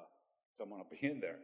someone 0.55 0.79
will 0.79 0.87
be 0.91 1.07
in 1.07 1.21
there. 1.21 1.37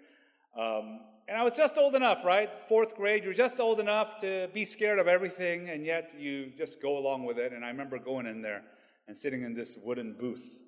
Um, 0.57 1.01
and 1.27 1.39
I 1.39 1.43
was 1.43 1.57
just 1.57 1.79
old 1.79 1.95
enough, 1.95 2.25
right? 2.25 2.51
Fourth 2.69 2.95
grade, 2.95 3.25
you're 3.25 3.33
just 3.33 3.59
old 3.59 3.81
enough 3.81 4.19
to 4.19 4.49
be 4.53 4.65
scared 4.65 4.99
of 4.99 5.09
everything, 5.09 5.71
and 5.71 5.85
yet 5.85 6.15
you 6.19 6.53
just 6.57 6.83
go 6.83 6.99
along 6.99 7.25
with 7.25 7.39
it. 7.39 7.53
And 7.53 7.65
I 7.65 7.69
remember 7.69 7.99
going 7.99 8.27
in 8.27 8.43
there 8.43 8.63
and 9.09 9.17
sitting 9.17 9.43
in 9.43 9.55
this 9.55 9.79
wooden 9.83 10.13
booth. 10.13 10.61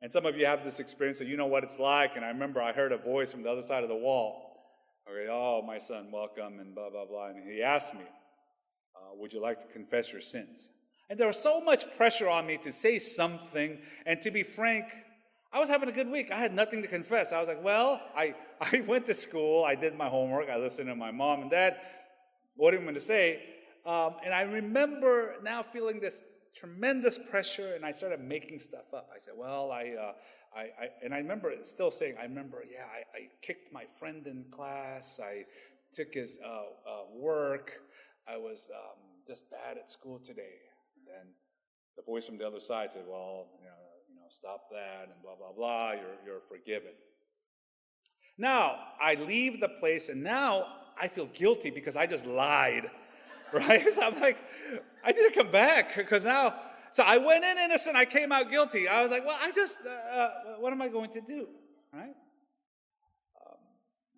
And 0.00 0.12
some 0.12 0.26
of 0.26 0.36
you 0.36 0.46
have 0.46 0.64
this 0.64 0.80
experience, 0.80 1.18
so 1.18 1.24
you 1.24 1.36
know 1.36 1.46
what 1.46 1.64
it's 1.64 1.78
like. 1.78 2.14
And 2.14 2.24
I 2.24 2.28
remember 2.28 2.62
I 2.62 2.72
heard 2.72 2.92
a 2.92 2.98
voice 2.98 3.32
from 3.32 3.42
the 3.42 3.50
other 3.50 3.62
side 3.62 3.82
of 3.82 3.88
the 3.88 3.96
wall. 3.96 4.44
Okay, 5.08 5.28
oh, 5.30 5.62
my 5.66 5.78
son, 5.78 6.10
welcome, 6.12 6.60
and 6.60 6.74
blah, 6.74 6.90
blah, 6.90 7.04
blah. 7.04 7.28
And 7.28 7.50
he 7.50 7.62
asked 7.62 7.94
me, 7.94 8.04
uh, 8.94 9.14
Would 9.16 9.32
you 9.32 9.40
like 9.40 9.60
to 9.60 9.66
confess 9.66 10.12
your 10.12 10.20
sins? 10.20 10.70
And 11.10 11.18
there 11.18 11.26
was 11.26 11.42
so 11.42 11.60
much 11.60 11.84
pressure 11.96 12.28
on 12.28 12.46
me 12.46 12.58
to 12.58 12.72
say 12.72 12.98
something. 12.98 13.78
And 14.06 14.20
to 14.22 14.30
be 14.30 14.42
frank, 14.42 14.86
I 15.54 15.60
was 15.60 15.68
having 15.68 15.88
a 15.88 15.92
good 15.92 16.10
week. 16.10 16.32
I 16.32 16.38
had 16.38 16.52
nothing 16.52 16.82
to 16.82 16.88
confess. 16.88 17.32
I 17.32 17.38
was 17.38 17.48
like, 17.48 17.62
Well, 17.62 18.02
I, 18.16 18.34
I 18.60 18.82
went 18.88 19.06
to 19.06 19.14
school, 19.14 19.64
I 19.64 19.76
did 19.76 19.96
my 19.96 20.08
homework, 20.08 20.50
I 20.50 20.56
listened 20.56 20.88
to 20.88 20.96
my 20.96 21.12
mom 21.12 21.42
and 21.42 21.50
dad. 21.50 21.76
What 22.56 22.74
am 22.74 22.80
I 22.80 22.82
going 22.82 22.94
to 22.94 23.00
say? 23.00 23.42
Um, 23.86 24.16
and 24.24 24.34
I 24.34 24.42
remember 24.42 25.36
now 25.42 25.62
feeling 25.62 26.00
this 26.00 26.22
tremendous 26.54 27.18
pressure, 27.18 27.74
and 27.74 27.84
I 27.84 27.90
started 27.90 28.20
making 28.20 28.58
stuff 28.58 28.94
up. 28.94 29.08
I 29.14 29.18
said, 29.18 29.34
"Well, 29.36 29.70
I, 29.72 29.90
uh, 29.90 30.12
I, 30.56 30.60
I," 30.60 30.88
and 31.02 31.12
I 31.12 31.18
remember 31.18 31.52
still 31.64 31.90
saying, 31.90 32.14
"I 32.18 32.22
remember, 32.22 32.62
yeah, 32.70 32.86
I, 32.86 33.18
I 33.18 33.28
kicked 33.42 33.72
my 33.72 33.84
friend 33.98 34.26
in 34.26 34.44
class. 34.50 35.20
I 35.22 35.44
took 35.92 36.14
his 36.14 36.38
uh, 36.44 36.48
uh, 36.48 37.02
work. 37.12 37.72
I 38.26 38.36
was 38.38 38.70
um, 38.74 38.98
just 39.26 39.50
bad 39.50 39.76
at 39.76 39.90
school 39.90 40.18
today." 40.18 40.60
And 41.20 41.30
the 41.96 42.02
voice 42.02 42.24
from 42.24 42.38
the 42.38 42.46
other 42.46 42.60
side 42.60 42.92
said, 42.92 43.04
"Well, 43.06 43.48
you 43.58 43.66
know, 43.66 43.83
stop 44.36 44.70
that, 44.70 45.04
and 45.04 45.22
blah 45.22 45.36
blah 45.36 45.52
blah. 45.52 45.92
You're 45.92 46.16
you're 46.26 46.40
forgiven." 46.48 46.92
Now 48.36 48.76
I 49.00 49.14
leave 49.14 49.60
the 49.60 49.68
place, 49.68 50.08
and 50.08 50.22
now 50.22 50.66
I 51.00 51.08
feel 51.08 51.26
guilty 51.26 51.70
because 51.70 51.96
I 51.96 52.06
just 52.06 52.26
lied 52.26 52.90
right? 53.54 53.92
So 53.92 54.02
I'm 54.02 54.20
like, 54.20 54.42
I 55.04 55.12
need 55.12 55.28
to 55.28 55.34
come 55.34 55.50
back 55.50 55.96
because 55.96 56.24
now, 56.24 56.54
so 56.92 57.04
I 57.04 57.18
went 57.18 57.44
in 57.44 57.56
innocent, 57.58 57.94
I 57.94 58.04
came 58.04 58.32
out 58.32 58.50
guilty. 58.50 58.88
I 58.88 59.00
was 59.00 59.12
like, 59.12 59.24
well, 59.24 59.38
I 59.40 59.52
just, 59.52 59.78
uh, 59.86 59.90
uh, 59.90 60.30
what 60.58 60.72
am 60.72 60.82
I 60.82 60.88
going 60.88 61.10
to 61.12 61.20
do, 61.20 61.46
right? 61.92 62.14
Um, 63.46 63.58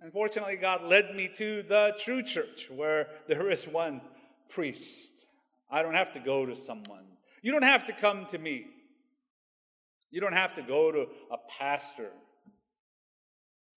unfortunately, 0.00 0.56
God 0.56 0.84
led 0.84 1.14
me 1.14 1.28
to 1.36 1.62
the 1.62 1.94
true 1.98 2.22
church 2.22 2.70
where 2.70 3.08
there 3.28 3.50
is 3.50 3.68
one 3.68 4.00
priest. 4.48 5.26
I 5.70 5.82
don't 5.82 5.94
have 5.94 6.12
to 6.12 6.20
go 6.20 6.46
to 6.46 6.56
someone. 6.56 7.04
You 7.42 7.52
don't 7.52 7.62
have 7.62 7.84
to 7.86 7.92
come 7.92 8.24
to 8.26 8.38
me. 8.38 8.66
You 10.10 10.20
don't 10.20 10.32
have 10.32 10.54
to 10.54 10.62
go 10.62 10.92
to 10.92 11.06
a 11.30 11.36
pastor 11.58 12.10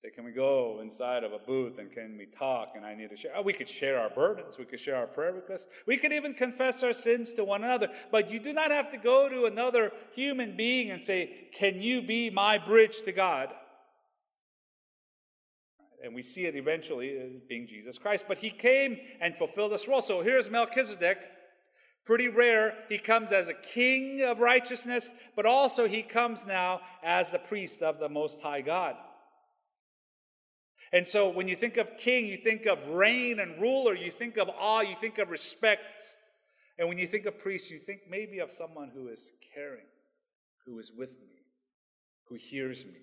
Say, 0.02 0.12
can 0.12 0.24
we 0.24 0.32
go 0.32 0.80
inside 0.82 1.26
of 1.26 1.34
a 1.34 1.40
booth 1.40 1.78
and 1.78 1.92
can 1.92 2.18
we 2.18 2.26
talk? 2.26 2.72
And 2.78 2.86
I 2.86 2.96
need 2.96 3.10
to 3.10 3.18
share. 3.18 3.34
Oh, 3.36 3.42
we 3.42 3.52
could 3.52 3.68
share 3.68 4.00
our 4.00 4.10
burdens. 4.10 4.58
We 4.58 4.64
could 4.64 4.80
share 4.80 4.96
our 4.96 5.08
prayer 5.08 5.34
requests. 5.34 5.68
We 5.86 5.98
could 5.98 6.14
even 6.14 6.34
confess 6.34 6.84
our 6.84 6.94
sins 6.94 7.34
to 7.34 7.44
one 7.44 7.66
another. 7.66 7.90
But 8.10 8.32
you 8.32 8.40
do 8.40 8.54
not 8.54 8.72
have 8.72 8.90
to 8.92 8.98
go 8.98 9.28
to 9.28 9.44
another 9.44 9.92
human 10.16 10.56
being 10.56 10.90
and 10.90 11.04
say, 11.04 11.50
can 11.54 11.82
you 11.82 12.02
be 12.02 12.30
my 12.30 12.58
bridge 12.58 13.02
to 13.02 13.12
God? 13.12 13.50
And 16.02 16.16
we 16.16 16.22
see 16.22 16.46
it 16.46 16.56
eventually 16.56 17.20
uh, 17.20 17.26
being 17.50 17.68
Jesus 17.68 17.98
Christ. 17.98 18.24
But 18.26 18.38
he 18.38 18.52
came 18.52 19.00
and 19.20 19.36
fulfilled 19.36 19.74
this 19.74 19.86
role. 19.86 20.02
So 20.02 20.22
here's 20.22 20.50
Melchizedek. 20.50 21.18
Pretty 22.06 22.28
rare. 22.28 22.74
He 22.90 22.98
comes 22.98 23.32
as 23.32 23.50
a 23.50 23.54
king 23.54 24.24
of 24.24 24.40
righteousness, 24.40 25.12
but 25.36 25.46
also 25.46 25.88
he 25.88 26.02
comes 26.02 26.46
now 26.46 26.82
as 27.04 27.30
the 27.30 27.40
priest 27.40 27.82
of 27.82 28.00
the 28.00 28.10
Most 28.10 28.42
High 28.42 28.62
God. 28.62 28.96
And 30.92 31.06
so 31.06 31.30
when 31.30 31.48
you 31.48 31.56
think 31.56 31.78
of 31.78 31.98
king, 31.98 32.26
you 32.26 32.38
think 32.38 32.66
of 32.66 32.88
reign 32.88 33.40
and 33.40 33.62
ruler, 33.62 33.94
you 33.94 34.10
think 34.10 34.38
of 34.38 34.50
awe, 34.50 34.82
you 34.82 34.96
think 34.96 35.20
of 35.20 35.30
respect. 35.30 36.16
And 36.80 36.88
when 36.88 36.98
you 36.98 37.06
think 37.06 37.26
of 37.26 37.38
priest, 37.38 37.70
you 37.70 37.78
think 37.78 38.02
maybe 38.10 38.40
of 38.40 38.52
someone 38.52 38.90
who 38.94 39.08
is 39.10 39.32
caring, 39.54 39.86
who 40.66 40.80
is 40.80 40.92
with 40.98 41.12
me, 41.20 41.44
who 42.28 42.36
hears 42.36 42.86
me 42.86 42.98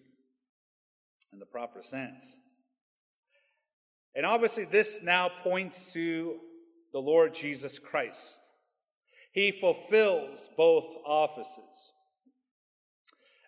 in 1.32 1.38
the 1.38 1.46
proper 1.46 1.80
sense. 1.80 2.38
And 4.16 4.24
obviously, 4.24 4.64
this 4.64 5.00
now 5.02 5.28
points 5.28 5.92
to 5.92 6.38
the 6.92 6.98
Lord 6.98 7.34
Jesus 7.34 7.78
Christ. 7.78 8.40
He 9.36 9.52
fulfills 9.52 10.48
both 10.56 10.96
offices. 11.04 11.92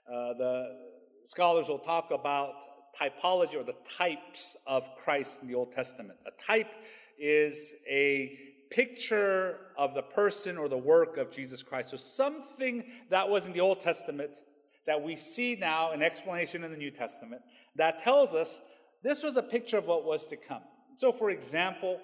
Uh, 0.07 0.35
the 0.35 0.76
scholars 1.25 1.68
will 1.68 1.78
talk 1.78 2.11
about 2.11 2.52
typology 3.00 3.54
or 3.54 3.64
the 3.64 3.75
types 3.97 4.54
of 4.66 4.87
Christ 5.02 5.40
in 5.40 5.49
the 5.49 5.54
Old 5.54 5.73
Testament. 5.73 6.18
A 6.26 6.47
type 6.47 6.71
is 7.18 7.73
a 7.90 8.38
picture 8.71 9.61
of 9.78 9.95
the 9.95 10.02
person 10.02 10.59
or 10.59 10.68
the 10.68 10.76
work 10.76 11.16
of 11.16 11.30
Jesus 11.30 11.62
Christ. 11.62 11.88
So 11.88 11.97
something 11.97 12.85
that 13.09 13.30
was 13.30 13.47
in 13.47 13.54
the 13.54 13.61
Old 13.61 13.80
Testament 13.80 14.42
that 14.87 15.00
we 15.00 15.16
see 15.16 15.57
now 15.59 15.92
an 15.92 16.02
explanation 16.02 16.64
in 16.64 16.71
the 16.71 16.76
New 16.76 16.90
Testament 16.90 17.40
that 17.76 17.99
tells 17.99 18.35
us 18.35 18.61
this 19.02 19.23
was 19.23 19.38
a 19.38 19.42
picture 19.42 19.78
of 19.78 19.87
what 19.87 20.04
was 20.04 20.26
to 20.26 20.37
come. 20.37 20.64
So, 20.99 21.12
for 21.12 21.30
example, 21.30 21.99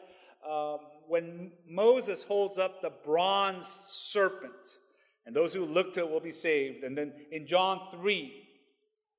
um, 0.49 0.79
when 1.09 1.53
Moses 1.69 2.25
holds 2.25 2.59
up 2.59 2.83
the 2.83 2.93
bronze 3.05 3.67
serpent, 3.67 4.79
and 5.27 5.35
those 5.35 5.55
who 5.55 5.65
look 5.65 5.95
to 5.95 6.01
it 6.01 6.11
will 6.11 6.21
be 6.21 6.33
saved. 6.33 6.85
And 6.85 6.97
then 6.97 7.13
in 7.33 7.47
John 7.47 7.89
3, 7.91 8.45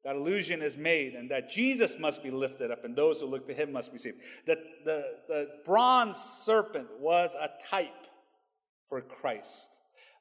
that 0.04 0.16
allusion 0.16 0.62
is 0.62 0.78
made, 0.78 1.16
and 1.16 1.32
that 1.32 1.50
Jesus 1.50 1.98
must 1.98 2.22
be 2.22 2.30
lifted 2.30 2.70
up, 2.70 2.86
and 2.86 2.96
those 2.96 3.22
who 3.22 3.26
look 3.26 3.48
to 3.48 3.54
him 3.54 3.72
must 3.72 3.92
be 3.92 3.98
saved. 3.98 4.18
The, 4.46 4.58
the, 4.84 5.04
the 5.28 5.48
bronze 5.66 6.18
serpent 6.18 6.88
was 7.00 7.36
a 7.36 7.50
type 7.70 7.90
for 8.88 9.02
Christ. 9.02 9.72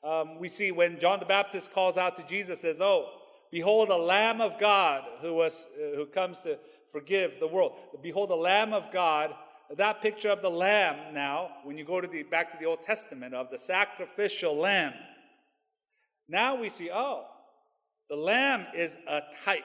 Um, 0.03 0.39
we 0.39 0.49
see 0.49 0.73
when 0.73 0.99
John 0.99 1.21
the 1.21 1.27
Baptist 1.27 1.73
calls 1.73 1.99
out 1.99 2.17
to 2.17 2.23
Jesus, 2.27 2.61
says, 2.61 2.81
Oh, 2.81 3.11
behold, 3.51 3.91
the 3.91 3.99
Lamb 3.99 4.41
of 4.41 4.59
God 4.59 5.03
who, 5.21 5.35
was, 5.35 5.67
uh, 5.77 5.97
who 5.97 6.07
comes 6.07 6.41
to 6.43 6.59
forgive 6.91 7.39
the 7.41 7.49
world. 7.49 7.73
Behold, 8.03 8.31
the 8.31 8.37
Lamb 8.37 8.73
of 8.73 8.91
God. 8.93 9.35
That 9.71 10.03
picture 10.03 10.31
of 10.31 10.43
the 10.43 10.51
Lamb 10.51 11.15
now, 11.15 11.49
when 11.65 11.79
you 11.79 11.85
go 11.85 12.01
to 12.01 12.07
the, 12.07 12.23
back 12.23 12.53
to 12.53 12.59
the 12.59 12.67
Old 12.67 12.83
Testament, 12.83 13.35
of 13.35 13.51
the 13.51 13.59
sacrificial 13.59 14.57
Lamb, 14.57 14.93
now 16.29 16.57
we 16.57 16.69
see, 16.69 16.91
oh, 16.93 17.25
the 18.09 18.17
Lamb 18.17 18.67
is 18.75 18.99
a 19.09 19.21
type 19.45 19.65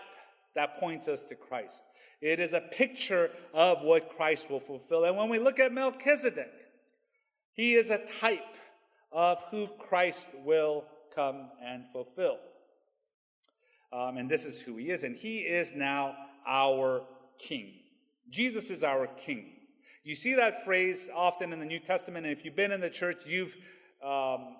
that 0.55 0.79
points 0.79 1.07
us 1.07 1.25
to 1.25 1.35
Christ. 1.35 1.83
It 2.21 2.39
is 2.39 2.53
a 2.53 2.61
picture 2.61 3.29
of 3.53 3.83
what 3.83 4.09
Christ 4.15 4.49
will 4.49 4.59
fulfill. 4.59 5.05
And 5.05 5.15
when 5.15 5.29
we 5.29 5.39
look 5.39 5.59
at 5.59 5.71
Melchizedek, 5.71 6.51
he 7.53 7.75
is 7.75 7.91
a 7.91 7.99
type 8.19 8.55
of 9.11 9.43
who 9.51 9.67
Christ 9.67 10.31
will 10.45 10.85
come 11.15 11.49
and 11.63 11.83
fulfill. 11.91 12.37
Um, 13.91 14.17
and 14.17 14.29
this 14.29 14.45
is 14.45 14.61
who 14.61 14.77
he 14.77 14.91
is. 14.91 15.03
And 15.03 15.15
he 15.15 15.39
is 15.39 15.75
now 15.75 16.15
our 16.47 17.03
king. 17.37 17.73
Jesus 18.29 18.69
is 18.69 18.83
our 18.83 19.07
king. 19.07 19.58
You 20.03 20.15
see 20.15 20.33
that 20.35 20.63
phrase 20.63 21.09
often 21.13 21.51
in 21.51 21.59
the 21.59 21.65
New 21.65 21.79
Testament. 21.79 22.25
And 22.25 22.35
if 22.35 22.45
you've 22.45 22.55
been 22.55 22.71
in 22.71 22.79
the 22.79 22.89
church, 22.89 23.23
you've 23.25 23.55
um, 24.03 24.55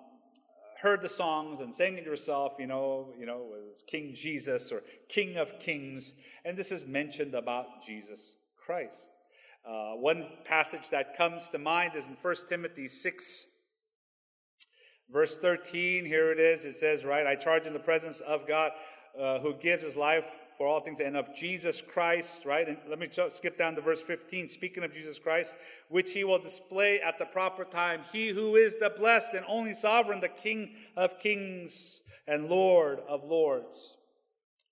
heard 0.82 1.00
the 1.00 1.08
songs 1.08 1.60
and 1.60 1.74
sang 1.74 1.96
it 1.96 2.04
yourself, 2.04 2.54
you 2.58 2.66
know, 2.66 3.14
you 3.18 3.26
know, 3.26 3.38
was 3.38 3.82
King 3.86 4.12
Jesus 4.14 4.70
or 4.70 4.82
King 5.08 5.36
of 5.36 5.58
Kings. 5.58 6.12
And 6.44 6.56
this 6.56 6.70
is 6.70 6.86
mentioned 6.86 7.34
about 7.34 7.82
Jesus 7.86 8.36
Christ. 8.56 9.10
Uh, 9.66 9.92
one 9.92 10.26
passage 10.44 10.90
that 10.90 11.16
comes 11.16 11.50
to 11.50 11.58
mind 11.58 11.92
is 11.94 12.08
in 12.08 12.14
1 12.14 12.34
Timothy 12.48 12.88
6, 12.88 13.46
verse 15.10 15.38
13. 15.38 16.04
Here 16.04 16.32
it 16.32 16.38
is. 16.38 16.64
It 16.64 16.76
says, 16.76 17.04
right, 17.04 17.26
I 17.26 17.34
charge 17.34 17.66
in 17.66 17.72
the 17.72 17.78
presence 17.78 18.20
of 18.20 18.46
God 18.46 18.72
uh, 19.18 19.38
who 19.40 19.54
gives 19.54 19.82
his 19.82 19.96
life 19.96 20.26
for 20.60 20.66
all 20.66 20.80
things, 20.80 21.00
and 21.00 21.16
of 21.16 21.34
Jesus 21.34 21.80
Christ, 21.80 22.44
right? 22.44 22.68
And 22.68 22.76
let 22.86 22.98
me 22.98 23.08
skip 23.30 23.56
down 23.56 23.76
to 23.76 23.80
verse 23.80 24.02
15. 24.02 24.46
Speaking 24.46 24.84
of 24.84 24.92
Jesus 24.92 25.18
Christ, 25.18 25.56
which 25.88 26.12
he 26.12 26.22
will 26.22 26.38
display 26.38 27.00
at 27.00 27.18
the 27.18 27.24
proper 27.24 27.64
time. 27.64 28.02
He 28.12 28.28
who 28.28 28.56
is 28.56 28.76
the 28.76 28.92
blessed 28.94 29.32
and 29.32 29.46
only 29.48 29.72
sovereign, 29.72 30.20
the 30.20 30.28
King 30.28 30.74
of 30.98 31.18
kings 31.18 32.02
and 32.28 32.50
Lord 32.50 32.98
of 33.08 33.24
lords. 33.24 33.96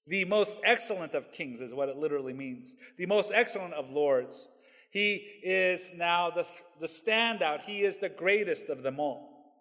The 0.06 0.26
most 0.26 0.58
excellent 0.62 1.14
of 1.14 1.32
kings 1.32 1.62
is 1.62 1.72
what 1.72 1.88
it 1.88 1.96
literally 1.96 2.34
means. 2.34 2.74
The 2.98 3.06
most 3.06 3.32
excellent 3.34 3.72
of 3.72 3.88
lords. 3.88 4.46
He 4.90 5.14
is 5.42 5.94
now 5.96 6.28
the, 6.28 6.46
the 6.80 6.86
standout. 6.86 7.62
He 7.62 7.80
is 7.80 7.96
the 7.96 8.10
greatest 8.10 8.68
of 8.68 8.82
them 8.82 9.00
all. 9.00 9.54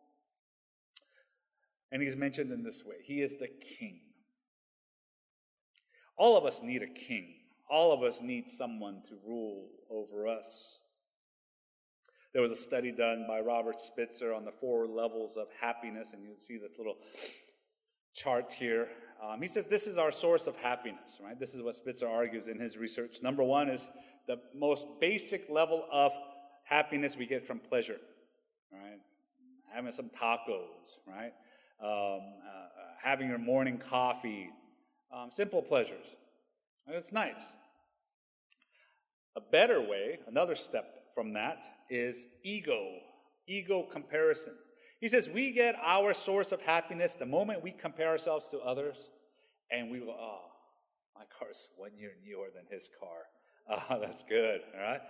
And 1.89 2.01
he's 2.01 2.17
mentioned 2.17 2.51
in 2.51 2.63
this 2.63 2.84
way 2.86 2.98
He 3.01 3.22
is 3.22 3.38
the 3.38 3.48
king. 3.48 4.01
All 6.18 6.38
of 6.38 6.46
us 6.46 6.62
need 6.62 6.82
a 6.82 6.88
king. 6.88 7.36
All 7.70 7.94
of 7.94 8.02
us 8.02 8.22
need 8.22 8.50
someone 8.50 9.02
to 9.10 9.16
rule 9.26 9.68
over 9.90 10.28
us. 10.28 10.82
There 12.34 12.42
was 12.42 12.52
a 12.52 12.56
study 12.56 12.92
done 12.92 13.26
by 13.28 13.40
Robert 13.40 13.80
Spitzer 13.80 14.34
on 14.34 14.46
the 14.46 14.52
four 14.52 14.86
levels 14.88 15.38
of 15.38 15.48
happiness, 15.60 16.14
and 16.14 16.24
you'll 16.24 16.38
see 16.38 16.58
this 16.58 16.78
little 16.78 16.98
chart 18.14 18.54
here. 18.54 18.90
Um, 19.24 19.42
he 19.42 19.48
says 19.48 19.66
this 19.66 19.88
is 19.88 19.98
our 19.98 20.12
source 20.12 20.48
of 20.48 20.56
happiness, 20.58 21.20
right? 21.24 21.40
This 21.40 21.56
is 21.56 21.62
what 21.62 21.76
Spitzer 21.76 22.08
argues 22.08 22.48
in 22.48 22.60
his 22.60 22.78
research. 22.78 23.18
Number 23.22 23.44
one 23.44 23.70
is 23.70 23.90
the 24.28 24.38
most 24.56 24.86
basic 25.00 25.50
level 25.50 25.86
of 25.92 26.12
happiness 26.64 27.18
we 27.18 27.26
get 27.26 27.48
from 27.48 27.60
pleasure, 27.60 27.98
right? 28.72 29.00
Having 29.74 29.92
some 29.92 30.10
tacos, 30.10 31.00
right? 31.08 31.34
Um, 31.82 32.22
uh, 32.22 32.68
having 33.02 33.30
your 33.30 33.38
morning 33.38 33.78
coffee, 33.78 34.50
um, 35.12 35.30
simple 35.32 35.62
pleasures. 35.62 36.16
And 36.86 36.96
it's 36.96 37.12
nice. 37.12 37.56
A 39.36 39.42
better 39.42 39.82
way, 39.82 40.20
another 40.28 40.56
step 40.56 41.14
from 41.14 41.34
that, 41.34 41.66
is 41.90 42.28
ego, 42.44 43.00
ego 43.48 43.84
comparison. 43.84 44.54
He 45.00 45.08
says 45.08 45.30
we 45.30 45.52
get 45.52 45.76
our 45.84 46.14
source 46.14 46.52
of 46.52 46.62
happiness 46.62 47.16
the 47.16 47.26
moment 47.26 47.62
we 47.62 47.72
compare 47.72 48.08
ourselves 48.08 48.48
to 48.50 48.60
others 48.60 49.10
and 49.70 49.92
we 49.92 50.00
go, 50.00 50.16
oh, 50.18 50.42
my 51.16 51.24
car's 51.38 51.68
one 51.78 51.92
year 51.98 52.12
newer 52.26 52.48
than 52.56 52.66
his 52.72 52.90
car. 53.00 53.26
Oh, 53.70 54.00
that's 54.02 54.24
good, 54.24 54.62
all 54.76 54.82
right? 54.82 55.02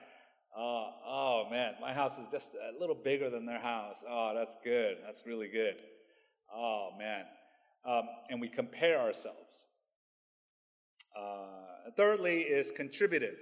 Oh, 0.57 0.89
oh, 1.05 1.47
man, 1.51 1.75
my 1.79 1.93
house 1.93 2.17
is 2.17 2.27
just 2.31 2.55
a 2.55 2.79
little 2.79 2.95
bigger 2.95 3.29
than 3.29 3.45
their 3.45 3.59
house. 3.59 4.03
Oh, 4.09 4.33
that's 4.35 4.57
good. 4.63 4.97
That's 5.05 5.23
really 5.25 5.49
good. 5.49 5.75
Oh, 6.53 6.89
man. 6.97 7.25
Um, 7.85 8.03
and 8.29 8.41
we 8.41 8.47
compare 8.47 8.99
ourselves. 8.99 9.67
Uh, 11.17 11.91
thirdly, 11.95 12.41
is 12.41 12.71
contributive. 12.71 13.39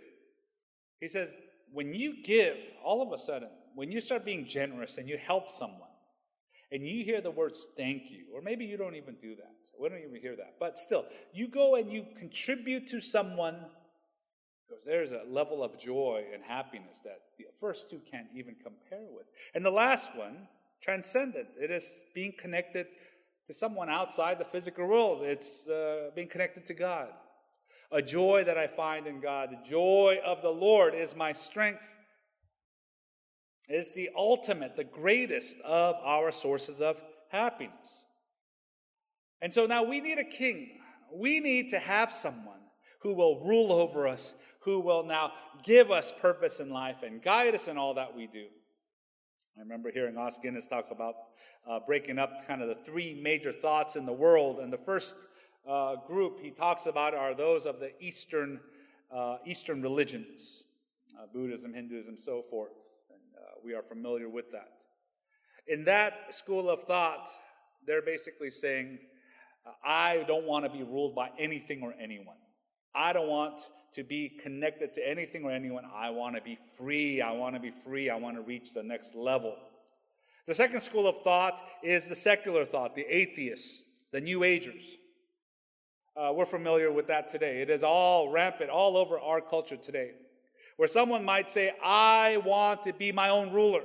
He 1.00 1.08
says, 1.08 1.36
when 1.72 1.94
you 1.94 2.24
give, 2.24 2.58
all 2.84 3.01
of 3.01 3.12
a 3.12 3.17
sudden, 3.17 3.50
when 3.74 3.91
you 3.91 4.00
start 4.00 4.24
being 4.24 4.46
generous 4.46 4.98
and 4.98 5.10
you 5.10 5.17
help 5.17 5.51
someone, 5.51 5.89
and 6.72 6.88
you 6.88 7.03
hear 7.03 7.22
the 7.22 7.32
words 7.32 7.67
thank 7.77 8.10
you, 8.10 8.25
or 8.34 8.41
maybe 8.41 8.65
you 8.65 8.77
don't 8.77 8.96
even 8.96 9.15
do 9.15 9.36
that. 9.36 9.51
We 9.79 9.89
don't 9.89 10.00
even 10.00 10.22
hear 10.22 10.36
that. 10.36 10.55
But 10.60 10.77
still, 10.77 11.05
you 11.34 11.48
go 11.48 11.75
and 11.75 11.91
you 11.91 12.05
contribute 12.17 12.88
to 12.88 13.01
someone 13.01 13.58
because 14.67 14.84
there's 14.86 15.12
a 15.12 15.24
level 15.29 15.63
of 15.63 15.79
joy 15.79 16.24
and 16.34 16.44
happiness 16.44 17.01
that 17.03 17.20
the 17.38 17.46
first 17.60 17.89
two 17.89 18.01
can't 18.10 18.27
even 18.36 18.55
compare 18.63 19.05
with. 19.12 19.25
And 19.53 19.65
the 19.65 19.72
last 19.72 20.15
one, 20.15 20.48
transcendent. 20.82 21.50
It 21.60 21.72
is 21.72 22.03
being 22.13 22.34
connected 22.38 22.88
to 23.48 23.53
someone 23.53 23.89
outside 23.89 24.39
the 24.39 24.46
physical 24.46 24.88
world. 24.88 25.22
It's 25.24 25.70
uh, 25.70 26.10
being 26.15 26.29
connected 26.29 26.65
to 26.67 26.74
God. 26.74 27.10
A 27.92 28.01
joy 28.01 28.44
that 28.46 28.58
I 28.58 28.68
find 28.68 29.08
in 29.08 29.22
God. 29.22 29.50
The 29.51 29.70
joy 29.70 30.20
of 30.25 30.42
the 30.42 30.50
Lord 30.50 30.96
is 30.96 31.15
my 31.15 31.32
strength 31.32 31.86
is 33.70 33.94
the 33.94 34.10
ultimate, 34.15 34.75
the 34.75 34.84
greatest 34.84 35.60
of 35.62 35.96
our 36.04 36.32
sources 36.32 36.82
of 36.82 37.01
happiness. 37.30 38.06
And 39.42 39.54
so 39.54 39.65
now 39.65 39.84
we 39.84 40.01
need 40.01 40.18
a 40.18 40.24
king. 40.24 40.80
We 41.13 41.39
need 41.39 41.70
to 41.70 41.80
have 41.80 42.12
someone 42.12 42.60
who 43.01 43.13
will 43.13 43.46
rule 43.46 43.72
over 43.72 44.08
us, 44.08 44.34
who 44.62 44.82
will 44.82 45.04
now 45.04 45.32
give 45.63 45.92
us 45.92 46.12
purpose 46.12 46.60
in 46.60 46.70
life 46.70 47.04
and 47.04 47.22
guide 47.22 47.54
us 47.56 47.68
in 47.68 47.77
all 47.77 47.94
that 47.96 48.15
we 48.15 48.27
do. 48.27 48.46
I 49.58 49.62
remember 49.62 49.92
hearing 49.92 50.18
Os 50.18 50.38
Guinness 50.42 50.68
talk 50.68 50.88
about 50.92 51.15
uh, 51.68 51.80
breaking 51.86 52.20
up 52.20 52.46
kind 52.48 52.62
of 52.62 52.68
the 52.68 52.84
three 52.84 53.20
major 53.22 53.54
thoughts 53.54 53.96
in 53.96 54.06
the 54.06 54.13
world. 54.13 54.60
And 54.60 54.72
the 54.72 54.77
first 54.77 55.16
uh, 55.68 55.96
group 56.08 56.40
he 56.42 56.51
talks 56.51 56.86
about 56.86 57.14
are 57.14 57.34
those 57.34 57.66
of 57.66 57.80
the 57.80 57.92
Eastern, 58.00 58.60
uh, 59.12 59.38
Eastern 59.46 59.82
religions 59.82 60.64
uh, 61.18 61.25
Buddhism, 61.34 61.74
Hinduism, 61.74 62.18
so 62.18 62.42
forth 62.42 62.74
we 63.66 63.74
are 63.74 63.82
familiar 63.82 64.30
with 64.30 64.51
that. 64.51 64.84
In 65.68 65.86
that 65.86 66.34
school 66.34 66.70
of 66.70 66.84
thought, 66.84 67.28
they're 67.86 68.04
basically 68.04 68.51
saying, 68.51 69.00
I 69.84 70.24
don't 70.28 70.46
want 70.46 70.66
to 70.66 70.72
be 70.72 70.84
ruled 70.84 71.16
by 71.16 71.32
anything 71.40 71.82
or 71.82 71.96
anyone. 72.00 72.38
I 72.94 73.12
don't 73.12 73.28
want 73.28 73.60
to 73.94 74.04
be 74.04 74.30
connected 74.30 74.94
to 74.94 75.10
anything 75.10 75.44
or 75.44 75.51
anyone. 75.51 75.84
I 75.94 76.12
want 76.12 76.36
to 76.36 76.42
be 76.42 76.58
free. 76.78 77.22
I 77.22 77.32
want 77.32 77.56
to 77.56 77.60
be 77.60 77.72
free. 77.72 78.10
I 78.10 78.16
want 78.16 78.36
to 78.36 78.44
reach 78.44 78.74
the 78.74 78.84
next 78.84 79.16
level. 79.16 79.56
The 80.46 80.54
second 80.54 80.82
school 80.82 81.08
of 81.08 81.18
thought 81.24 81.60
is 81.82 82.08
the 82.08 82.16
secular 82.16 82.66
thought, 82.66 82.96
the 82.96 83.06
atheists, 83.10 83.86
the 84.12 84.22
New 84.22 84.44
Agers. 84.44 84.98
Uh, 86.18 86.32
we're 86.32 86.46
familiar 86.46 86.92
with 86.92 87.08
that 87.08 87.28
today. 87.28 87.62
It 87.62 87.70
is 87.70 87.84
all 87.84 88.30
rampant 88.30 88.70
all 88.70 88.96
over 88.96 89.20
our 89.20 89.42
culture 89.42 89.75
today 89.75 90.12
where 90.78 90.88
someone 90.88 91.25
might 91.25 91.50
say, 91.50 91.74
I 91.84 92.42
want 92.46 92.84
to 92.84 92.94
be 92.94 93.12
my 93.12 93.30
own 93.30 93.51
ruler. 93.51 93.82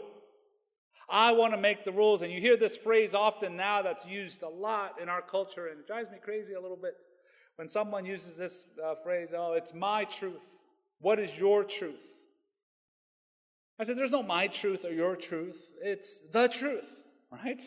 I 1.09 1.33
want 1.33 1.53
to 1.55 1.61
make 1.61 1.85
the 1.85 1.93
rules. 1.93 2.23
And 2.23 2.33
you 2.33 2.41
hear 2.41 2.57
this 2.57 2.77
phrase 2.77 3.15
often 3.15 3.57
now 3.57 3.83
that's 3.83 4.07
used 4.07 4.43
a 4.43 4.49
lot 4.49 5.01
in 5.01 5.09
our 5.09 5.23
culture, 5.23 5.69
and 5.69 5.81
it 5.81 5.87
drives 5.87 6.09
me 6.11 6.19
crazy 6.23 6.55
a 6.55 6.61
little 6.61 6.77
bit 6.77 6.95
when 7.57 7.69
someone 7.69 8.07
uses 8.07 8.39
this 8.39 8.65
uh, 8.83 8.95
phrase, 8.95 9.35
oh, 9.37 9.55
it's 9.55 9.75
my 9.75 10.05
truth. 10.05 10.61
What 11.01 11.19
is 11.19 11.39
your 11.39 11.65
truth? 11.65 12.27
I 13.79 13.85
said, 13.85 13.97
there's 13.97 14.13
no 14.13 14.23
my 14.23 14.47
truth 14.47 14.85
or 14.85 14.93
your 14.93 15.17
truth. 15.17 15.73
It's 15.83 16.21
the 16.33 16.49
truth, 16.49 17.05
right? 17.33 17.61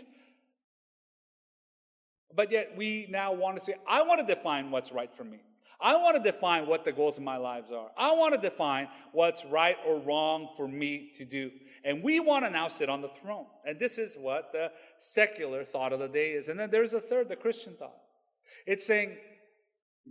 But 2.36 2.52
yet 2.52 2.74
we 2.76 3.08
now 3.10 3.34
want 3.34 3.58
to 3.58 3.62
say, 3.62 3.76
I 3.88 4.02
want 4.04 4.26
to 4.26 4.36
define 4.36 4.72
what's 4.72 4.92
right 4.92 5.14
for 5.14 5.24
me. 5.24 5.40
I 5.80 5.98
want 5.98 6.16
to 6.16 6.32
define 6.32 6.66
what 6.66 6.86
the 6.86 6.94
goals 6.94 7.18
of 7.18 7.24
my 7.24 7.36
lives 7.36 7.72
are. 7.72 7.92
I 7.98 8.14
want 8.14 8.34
to 8.34 8.40
define 8.40 8.88
what's 9.12 9.46
right 9.46 9.76
or 9.86 10.00
wrong 10.00 10.48
for 10.56 10.68
me 10.68 11.12
to 11.16 11.26
do. 11.26 11.52
And 11.84 12.02
we 12.02 12.22
want 12.22 12.46
to 12.46 12.50
now 12.50 12.70
sit 12.70 12.90
on 12.90 13.02
the 13.02 13.10
throne. 13.10 13.48
And 13.66 13.78
this 13.80 13.98
is 13.98 14.16
what 14.16 14.54
the 14.54 14.72
secular 14.98 15.66
thought 15.66 15.92
of 15.92 16.00
the 16.00 16.08
day 16.08 16.32
is. 16.32 16.48
And 16.48 16.58
then 16.58 16.72
there's 16.72 16.94
a 16.94 17.02
third, 17.02 17.28
the 17.28 17.36
Christian 17.36 17.74
thought. 17.74 17.98
It's 18.66 18.86
saying, 18.86 19.18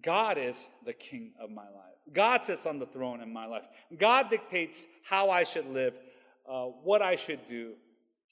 God 0.02 0.36
is 0.36 0.68
the 0.84 0.92
king 0.92 1.32
of 1.40 1.50
my 1.50 1.62
life. 1.62 1.92
God 2.12 2.44
sits 2.44 2.66
on 2.66 2.78
the 2.78 2.86
throne 2.86 3.22
in 3.22 3.32
my 3.32 3.46
life. 3.46 3.64
God 3.96 4.28
dictates 4.28 4.86
how 5.04 5.30
I 5.30 5.44
should 5.44 5.66
live, 5.66 5.98
uh, 6.46 6.64
what 6.64 7.00
I 7.00 7.16
should 7.16 7.46
do. 7.46 7.74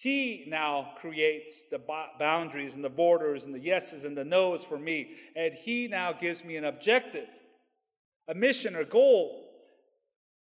He 0.00 0.44
now 0.46 0.92
creates 0.96 1.66
the 1.70 1.78
boundaries 2.18 2.74
and 2.74 2.82
the 2.82 2.88
borders 2.88 3.44
and 3.44 3.54
the 3.54 3.60
yeses 3.60 4.04
and 4.04 4.16
the 4.16 4.24
nos 4.24 4.64
for 4.64 4.78
me. 4.78 5.10
And 5.36 5.52
He 5.52 5.88
now 5.88 6.14
gives 6.14 6.42
me 6.42 6.56
an 6.56 6.64
objective, 6.64 7.28
a 8.26 8.34
mission 8.34 8.74
or 8.76 8.84
goal, 8.84 9.46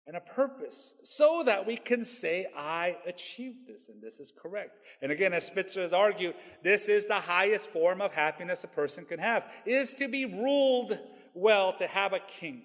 and 0.06 0.16
a 0.16 0.20
purpose 0.20 0.94
so 1.04 1.42
that 1.44 1.66
we 1.66 1.76
can 1.76 2.04
say, 2.04 2.46
I 2.56 2.96
achieved 3.06 3.68
this 3.68 3.90
and 3.90 4.02
this 4.02 4.18
is 4.18 4.32
correct. 4.32 4.78
And 5.02 5.12
again, 5.12 5.34
as 5.34 5.46
Spitzer 5.46 5.82
has 5.82 5.92
argued, 5.92 6.36
this 6.64 6.88
is 6.88 7.06
the 7.06 7.20
highest 7.20 7.68
form 7.68 8.00
of 8.00 8.14
happiness 8.14 8.64
a 8.64 8.68
person 8.68 9.04
can 9.04 9.18
have, 9.18 9.44
is 9.66 9.92
to 9.94 10.08
be 10.08 10.24
ruled 10.24 10.98
well, 11.34 11.74
to 11.74 11.86
have 11.86 12.14
a 12.14 12.20
king. 12.20 12.62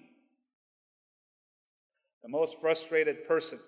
The 2.22 2.30
most 2.30 2.58
frustrated 2.58 3.28
person 3.28 3.58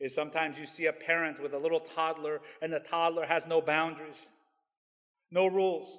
is 0.00 0.14
sometimes 0.14 0.58
you 0.58 0.64
see 0.64 0.86
a 0.86 0.92
parent 0.92 1.40
with 1.42 1.52
a 1.52 1.58
little 1.58 1.80
toddler 1.80 2.40
and 2.62 2.72
the 2.72 2.80
toddler 2.80 3.26
has 3.26 3.46
no 3.46 3.60
boundaries, 3.60 4.28
no 5.30 5.46
rules. 5.46 5.98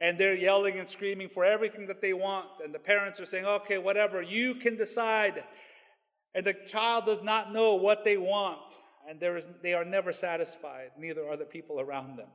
And 0.00 0.18
they're 0.18 0.36
yelling 0.36 0.78
and 0.78 0.88
screaming 0.88 1.28
for 1.28 1.44
everything 1.44 1.86
that 1.86 2.00
they 2.00 2.12
want. 2.12 2.46
And 2.64 2.74
the 2.74 2.78
parents 2.78 3.20
are 3.20 3.26
saying, 3.26 3.44
okay, 3.44 3.78
whatever, 3.78 4.22
you 4.22 4.54
can 4.54 4.76
decide. 4.76 5.44
And 6.34 6.46
the 6.46 6.54
child 6.54 7.06
does 7.06 7.22
not 7.22 7.52
know 7.52 7.74
what 7.74 8.04
they 8.04 8.16
want. 8.16 8.78
And 9.08 9.20
there 9.20 9.36
is, 9.36 9.48
they 9.62 9.74
are 9.74 9.84
never 9.84 10.12
satisfied, 10.12 10.90
neither 10.98 11.28
are 11.28 11.36
the 11.36 11.44
people 11.44 11.80
around 11.80 12.16
them. 12.16 12.28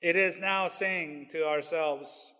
It 0.00 0.16
is 0.16 0.38
now 0.38 0.66
saying 0.66 1.28
to 1.30 1.46
ourselves, 1.46 2.34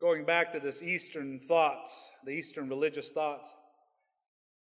going 0.00 0.24
back 0.24 0.52
to 0.52 0.60
this 0.60 0.82
Eastern 0.82 1.38
thought, 1.38 1.86
the 2.24 2.32
Eastern 2.32 2.68
religious 2.68 3.12
thought, 3.12 3.46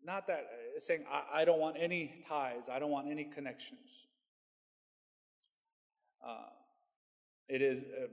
not 0.03 0.27
that 0.27 0.39
uh, 0.39 0.79
saying, 0.79 1.05
I, 1.11 1.43
I 1.43 1.45
don't 1.45 1.61
want 1.61 1.77
any 1.79 2.23
ties, 2.29 2.69
I 2.69 2.79
don't 2.79 2.91
want 2.91 3.09
any 3.11 3.25
connections. 3.25 4.07
Uh, 6.27 6.51
it 7.49 7.63
is 7.63 7.81
uh, 7.81 8.07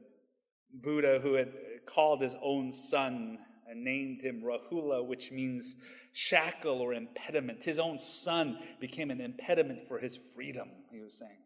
Buddha 0.74 1.20
who 1.22 1.34
had 1.34 1.54
called 1.86 2.22
his 2.22 2.36
own 2.42 2.72
son 2.72 3.40
and 3.70 3.84
named 3.84 4.22
him 4.22 4.42
Rahula, 4.44 5.06
which 5.06 5.32
means 5.32 5.76
shackle 6.14 6.82
or 6.82 6.94
impediment. 6.94 7.64
His 7.64 7.80
own 7.80 8.00
son 8.00 8.60
became 8.80 9.12
an 9.12 9.22
impediment 9.22 9.88
for 9.88 10.00
his 10.00 10.18
freedom, 10.36 10.70
he 10.92 11.00
was 11.00 11.18
saying. 11.18 11.38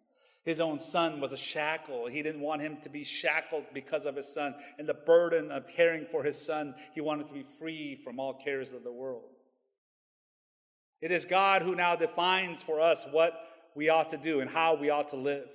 His 0.43 0.59
own 0.59 0.79
son 0.79 1.21
was 1.21 1.33
a 1.33 1.37
shackle. 1.37 2.07
He 2.07 2.23
didn't 2.23 2.41
want 2.41 2.61
him 2.61 2.77
to 2.81 2.89
be 2.89 3.03
shackled 3.03 3.65
because 3.73 4.05
of 4.05 4.15
his 4.15 4.33
son 4.33 4.55
and 4.79 4.89
the 4.89 4.93
burden 4.93 5.51
of 5.51 5.67
caring 5.67 6.05
for 6.05 6.23
his 6.23 6.43
son. 6.43 6.73
He 6.95 7.01
wanted 7.01 7.27
to 7.27 7.33
be 7.33 7.43
free 7.43 7.95
from 7.95 8.19
all 8.19 8.33
cares 8.33 8.73
of 8.73 8.83
the 8.83 8.91
world. 8.91 9.29
It 10.99 11.11
is 11.11 11.25
God 11.25 11.61
who 11.61 11.75
now 11.75 11.95
defines 11.95 12.61
for 12.61 12.79
us 12.79 13.05
what 13.11 13.33
we 13.75 13.89
ought 13.89 14.09
to 14.09 14.17
do 14.17 14.39
and 14.39 14.49
how 14.49 14.75
we 14.75 14.89
ought 14.89 15.09
to 15.09 15.15
live, 15.15 15.49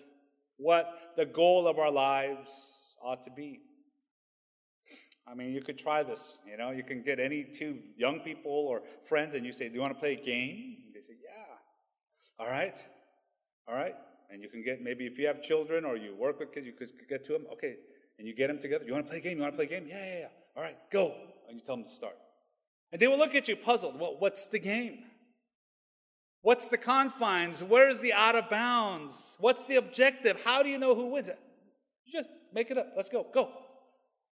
what 0.56 0.88
the 1.16 1.26
goal 1.26 1.66
of 1.66 1.78
our 1.78 1.90
lives 1.90 2.96
ought 3.02 3.24
to 3.24 3.30
be. 3.30 3.60
I 5.28 5.34
mean, 5.34 5.52
you 5.52 5.60
could 5.60 5.78
try 5.78 6.04
this. 6.04 6.38
You 6.48 6.56
know, 6.56 6.70
you 6.70 6.84
can 6.84 7.02
get 7.02 7.18
any 7.18 7.44
two 7.44 7.78
young 7.96 8.20
people 8.20 8.52
or 8.52 8.82
friends 9.02 9.34
and 9.34 9.44
you 9.44 9.50
say, 9.50 9.68
Do 9.68 9.74
you 9.74 9.80
want 9.80 9.94
to 9.94 9.98
play 9.98 10.14
a 10.14 10.24
game? 10.24 10.76
And 10.86 10.94
they 10.94 11.00
say, 11.00 11.14
Yeah. 11.20 12.44
All 12.44 12.50
right. 12.50 12.82
All 13.66 13.74
right. 13.74 13.96
And 14.30 14.42
you 14.42 14.48
can 14.48 14.62
get, 14.64 14.82
maybe 14.82 15.06
if 15.06 15.18
you 15.18 15.26
have 15.26 15.42
children 15.42 15.84
or 15.84 15.96
you 15.96 16.14
work 16.14 16.40
with 16.40 16.52
kids, 16.52 16.66
you 16.66 16.72
could 16.72 16.90
get 17.08 17.24
to 17.24 17.32
them. 17.32 17.46
Okay. 17.52 17.76
And 18.18 18.26
you 18.26 18.34
get 18.34 18.48
them 18.48 18.58
together. 18.58 18.84
You 18.84 18.92
want 18.92 19.06
to 19.06 19.10
play 19.10 19.18
a 19.18 19.22
game? 19.22 19.36
You 19.36 19.42
want 19.42 19.54
to 19.54 19.56
play 19.56 19.66
a 19.66 19.80
game? 19.80 19.86
Yeah, 19.88 20.04
yeah, 20.04 20.18
yeah. 20.20 20.28
All 20.56 20.62
right, 20.62 20.76
go. 20.90 21.14
And 21.48 21.58
you 21.58 21.64
tell 21.64 21.76
them 21.76 21.84
to 21.84 21.90
start. 21.90 22.16
And 22.92 23.00
they 23.00 23.08
will 23.08 23.18
look 23.18 23.34
at 23.34 23.46
you 23.48 23.56
puzzled. 23.56 24.00
Well, 24.00 24.16
what's 24.18 24.48
the 24.48 24.58
game? 24.58 25.04
What's 26.42 26.68
the 26.68 26.78
confines? 26.78 27.62
Where's 27.62 28.00
the 28.00 28.12
out 28.12 28.36
of 28.36 28.48
bounds? 28.48 29.36
What's 29.40 29.66
the 29.66 29.76
objective? 29.76 30.42
How 30.44 30.62
do 30.62 30.68
you 30.68 30.78
know 30.78 30.94
who 30.94 31.12
wins 31.12 31.28
it? 31.28 31.38
You 32.04 32.12
just 32.12 32.28
make 32.54 32.70
it 32.70 32.78
up. 32.78 32.92
Let's 32.96 33.08
go. 33.08 33.26
Go. 33.34 33.50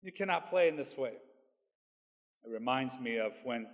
You 0.03 0.13
cannot 0.13 0.49
play 0.49 0.69
in 0.69 0.77
this 0.77 0.97
way. 0.97 1.13
It 2.45 2.51
reminds 2.51 2.99
me 2.99 3.19
of 3.19 3.33
when 3.43 3.67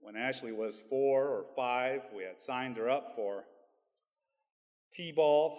when 0.00 0.16
Ashley 0.16 0.52
was 0.52 0.80
four 0.88 1.28
or 1.28 1.44
five, 1.54 2.02
we 2.16 2.24
had 2.24 2.40
signed 2.40 2.76
her 2.76 2.90
up 2.90 3.12
for 3.14 3.44
T-ball. 4.92 5.58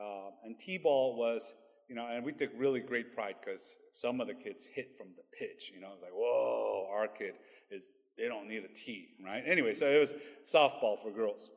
Uh, 0.00 0.30
and 0.44 0.58
T-ball 0.58 1.16
was, 1.16 1.52
you 1.88 1.94
know, 1.94 2.06
and 2.06 2.24
we 2.24 2.32
took 2.32 2.50
really 2.56 2.80
great 2.80 3.14
pride 3.14 3.36
because 3.44 3.78
some 3.94 4.20
of 4.20 4.26
the 4.28 4.34
kids 4.34 4.66
hit 4.66 4.96
from 4.96 5.08
the 5.16 5.22
pitch. 5.38 5.72
You 5.74 5.80
know, 5.80 5.88
it 5.88 5.94
was 5.94 6.02
like, 6.02 6.12
whoa, 6.14 6.88
our 6.92 7.08
kid 7.08 7.34
is, 7.70 7.90
they 8.16 8.28
don't 8.28 8.48
need 8.48 8.64
a 8.64 8.74
tee, 8.74 9.08
right? 9.24 9.42
Anyway, 9.46 9.74
so 9.74 9.86
it 9.86 9.98
was 9.98 10.14
softball 10.44 10.98
for 11.00 11.10
girls. 11.10 11.50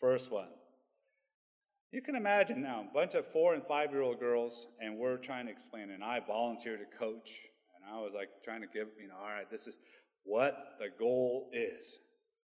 First 0.00 0.30
one. 0.30 0.48
You 1.92 2.02
can 2.02 2.14
imagine 2.14 2.62
now, 2.62 2.86
a 2.88 2.94
bunch 2.94 3.14
of 3.14 3.26
four 3.26 3.54
and 3.54 3.64
five 3.64 3.90
year 3.90 4.02
old 4.02 4.20
girls, 4.20 4.68
and 4.80 4.96
we're 4.96 5.16
trying 5.16 5.46
to 5.46 5.52
explain, 5.52 5.90
and 5.90 6.04
I 6.04 6.20
volunteered 6.20 6.78
to 6.78 6.98
coach, 6.98 7.30
and 7.74 7.92
I 7.92 8.00
was 8.00 8.14
like 8.14 8.28
trying 8.44 8.60
to 8.60 8.68
give, 8.72 8.88
you 9.00 9.08
know, 9.08 9.16
all 9.20 9.28
right, 9.28 9.50
this 9.50 9.66
is 9.66 9.78
what 10.24 10.56
the 10.78 10.88
goal 10.98 11.48
is. 11.52 11.98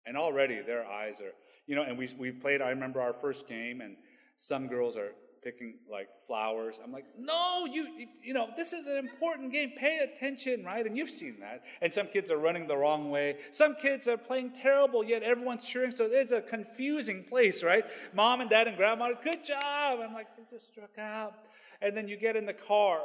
And 0.06 0.17
already 0.17 0.62
their 0.62 0.86
eyes 0.86 1.21
are, 1.21 1.32
you 1.71 1.77
know, 1.77 1.84
and 1.84 1.97
we, 1.97 2.05
we 2.19 2.31
played, 2.31 2.62
I 2.62 2.71
remember 2.71 2.99
our 2.99 3.13
first 3.13 3.47
game, 3.47 3.79
and 3.79 3.95
some 4.36 4.67
girls 4.67 4.97
are 4.97 5.13
picking 5.41 5.75
like 5.89 6.10
flowers. 6.27 6.81
I'm 6.84 6.91
like, 6.91 7.05
no, 7.17 7.65
you, 7.65 8.07
you 8.21 8.34
know, 8.34 8.49
this 8.57 8.73
is 8.73 8.88
an 8.88 8.97
important 8.97 9.53
game. 9.53 9.71
Pay 9.77 9.99
attention, 9.99 10.65
right? 10.65 10.86
And 10.86 10.97
you've 10.97 11.10
seen 11.10 11.38
that. 11.39 11.63
And 11.81 11.93
some 11.93 12.07
kids 12.07 12.29
are 12.29 12.36
running 12.36 12.67
the 12.67 12.75
wrong 12.75 13.10
way. 13.10 13.38
Some 13.51 13.75
kids 13.75 14.10
are 14.10 14.17
playing 14.17 14.51
terrible, 14.51 15.01
yet 15.01 15.23
everyone's 15.23 15.63
cheering. 15.63 15.91
So 15.91 16.10
it's 16.12 16.34
a 16.34 16.41
confusing 16.41 17.23
place, 17.23 17.63
right? 17.63 17.86
Mom 18.13 18.41
and 18.41 18.49
dad 18.49 18.67
and 18.67 18.75
grandma, 18.75 19.13
good 19.23 19.45
job. 19.45 19.99
I'm 20.03 20.13
like, 20.13 20.27
they 20.36 20.43
just 20.51 20.67
struck 20.67 20.97
out. 20.97 21.36
And 21.81 21.95
then 21.95 22.10
you 22.10 22.17
get 22.17 22.36
in 22.36 22.45
the 22.45 22.53
car. 22.53 22.99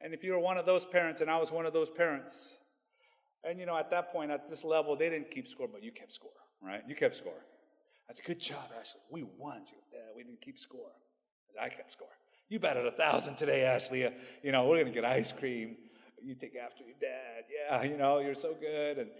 And 0.00 0.14
if 0.14 0.24
you 0.24 0.32
were 0.32 0.38
one 0.38 0.56
of 0.56 0.64
those 0.64 0.86
parents, 0.86 1.20
and 1.20 1.30
I 1.30 1.36
was 1.36 1.52
one 1.52 1.66
of 1.66 1.74
those 1.74 1.90
parents, 1.90 2.56
and 3.44 3.60
you 3.60 3.66
know, 3.66 3.76
at 3.76 3.90
that 3.90 4.14
point, 4.14 4.30
at 4.30 4.48
this 4.48 4.64
level, 4.64 4.96
they 4.96 5.10
didn't 5.10 5.30
keep 5.30 5.46
score, 5.46 5.68
but 5.70 5.84
you 5.84 5.92
kept 5.92 6.14
score, 6.14 6.30
right? 6.62 6.80
You 6.88 6.94
kept 6.94 7.16
score. 7.16 7.44
I 8.08 8.12
said, 8.12 8.24
good 8.24 8.40
job, 8.40 8.70
Ashley. 8.78 9.00
We 9.10 9.24
won. 9.24 9.64
She 9.66 9.74
goes, 9.74 9.84
Dad, 9.92 10.12
we 10.16 10.22
didn't 10.22 10.40
keep 10.40 10.58
score. 10.58 10.92
I 11.60 11.68
kept 11.68 11.92
score. 11.92 12.08
You 12.48 12.60
batted 12.60 12.86
a 12.86 12.92
thousand 12.92 13.36
today, 13.36 13.64
Ashley. 13.64 14.08
You 14.42 14.52
know, 14.52 14.66
we're 14.66 14.76
going 14.76 14.86
to 14.86 14.92
get 14.92 15.04
ice 15.04 15.32
cream. 15.32 15.76
You 16.22 16.34
take 16.34 16.54
after 16.56 16.84
your 16.84 16.94
dad. 17.00 17.44
Yeah, 17.52 17.82
you 17.82 17.96
know, 17.96 18.20
you're 18.20 18.34
so 18.34 18.54
good. 18.54 18.98
And 18.98 19.10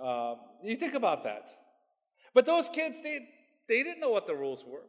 um, 0.00 0.36
you 0.62 0.76
think 0.76 0.94
about 0.94 1.24
that. 1.24 1.50
But 2.32 2.46
those 2.46 2.68
kids, 2.68 3.00
they, 3.02 3.20
they 3.68 3.82
didn't 3.82 4.00
know 4.00 4.10
what 4.10 4.26
the 4.26 4.34
rules 4.34 4.64
were. 4.66 4.86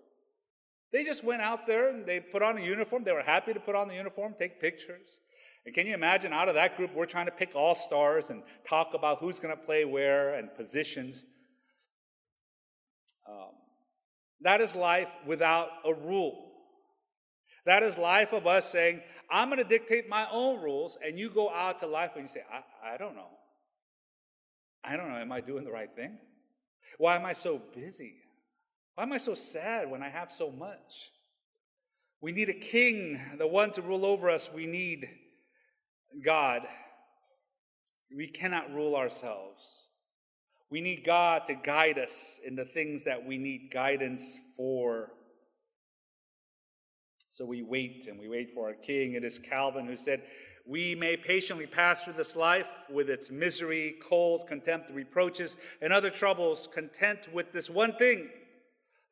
They 0.92 1.04
just 1.04 1.24
went 1.24 1.42
out 1.42 1.68
there 1.68 1.90
and 1.90 2.06
they 2.06 2.22
put 2.22 2.42
on 2.42 2.58
a 2.58 2.62
uniform. 2.62 3.04
They 3.04 3.12
were 3.12 3.22
happy 3.22 3.54
to 3.54 3.60
put 3.60 3.76
on 3.76 3.88
the 3.90 3.96
uniform, 3.96 4.36
take 4.38 4.62
pictures. 4.62 5.20
And 5.66 5.74
can 5.74 5.88
you 5.88 5.94
imagine 5.94 6.32
out 6.32 6.48
of 6.48 6.56
that 6.56 6.78
group, 6.78 6.94
we're 6.94 7.06
trying 7.06 7.26
to 7.26 7.32
pick 7.32 7.56
all 7.56 7.76
stars 7.76 8.30
and 8.30 8.44
talk 8.68 8.94
about 8.94 9.18
who's 9.20 9.40
going 9.40 9.56
to 9.56 9.62
play 9.62 9.84
where 9.84 10.36
and 10.36 10.54
positions. 10.56 11.24
Um, 13.28 13.54
that 14.42 14.62
is 14.62 14.76
life 14.76 15.10
without 15.26 15.70
a 15.86 15.94
rule. 15.94 16.52
That 17.66 17.82
is 17.82 17.98
life 17.98 18.32
of 18.34 18.46
us 18.46 18.70
saying, 18.70 19.02
I'm 19.30 19.50
going 19.50 19.62
to 19.62 19.68
dictate 19.68 20.08
my 20.08 20.28
own 20.32 20.62
rules, 20.62 20.98
and 21.04 21.18
you 21.18 21.30
go 21.30 21.50
out 21.50 21.80
to 21.80 21.88
life 21.88 22.12
and 22.16 22.24
you 22.24 22.28
say, 22.28 22.44
I, 22.52 22.94
I 22.94 22.98
don't 22.98 23.16
know. 23.16 23.30
I 24.84 24.96
don't 24.96 25.10
know. 25.10 25.18
Am 25.18 25.32
I 25.32 25.42
doing 25.42 25.64
the 25.64 25.72
right 25.72 25.90
thing? 25.96 26.20
Why 27.00 27.16
am 27.16 27.26
I 27.26 27.34
so 27.34 27.60
busy? 27.76 28.18
Why 28.94 29.04
am 29.04 29.14
I 29.14 29.18
so 29.18 29.34
sad 29.34 29.90
when 29.90 30.04
I 30.04 30.10
have 30.10 30.32
so 30.32 30.52
much? 30.52 31.12
We 32.22 32.32
need 32.32 32.50
a 32.50 32.54
king, 32.54 33.20
the 33.38 33.48
one 33.48 33.72
to 33.72 33.82
rule 33.82 34.06
over 34.06 34.30
us. 34.30 34.52
We 34.54 34.68
need 34.68 35.10
God. 36.24 36.68
We 38.16 38.28
cannot 38.28 38.74
rule 38.74 38.96
ourselves. 38.96 39.90
We 40.70 40.82
need 40.82 41.04
God 41.04 41.46
to 41.46 41.56
guide 41.56 41.98
us 41.98 42.40
in 42.46 42.56
the 42.56 42.66
things 42.66 43.04
that 43.04 43.26
we 43.26 43.38
need 43.38 43.70
guidance 43.72 44.38
for. 44.58 45.12
So 47.30 47.46
we 47.46 47.62
wait 47.62 48.08
and 48.08 48.20
we 48.20 48.28
wait 48.28 48.52
for 48.52 48.68
our 48.68 48.74
King. 48.74 49.14
It 49.14 49.24
is 49.24 49.38
Calvin 49.38 49.86
who 49.86 49.96
said, 49.96 50.24
We 50.66 50.96
may 50.96 51.18
patiently 51.18 51.68
pass 51.68 52.04
through 52.04 52.14
this 52.14 52.36
life 52.36 52.70
with 52.90 53.10
its 53.10 53.30
misery, 53.30 53.96
cold, 54.02 54.48
contempt, 54.48 54.90
reproaches, 54.92 55.56
and 55.82 55.94
other 55.94 56.10
troubles, 56.10 56.68
content 56.68 57.30
with 57.32 57.52
this 57.52 57.70
one 57.70 57.96
thing 57.98 58.30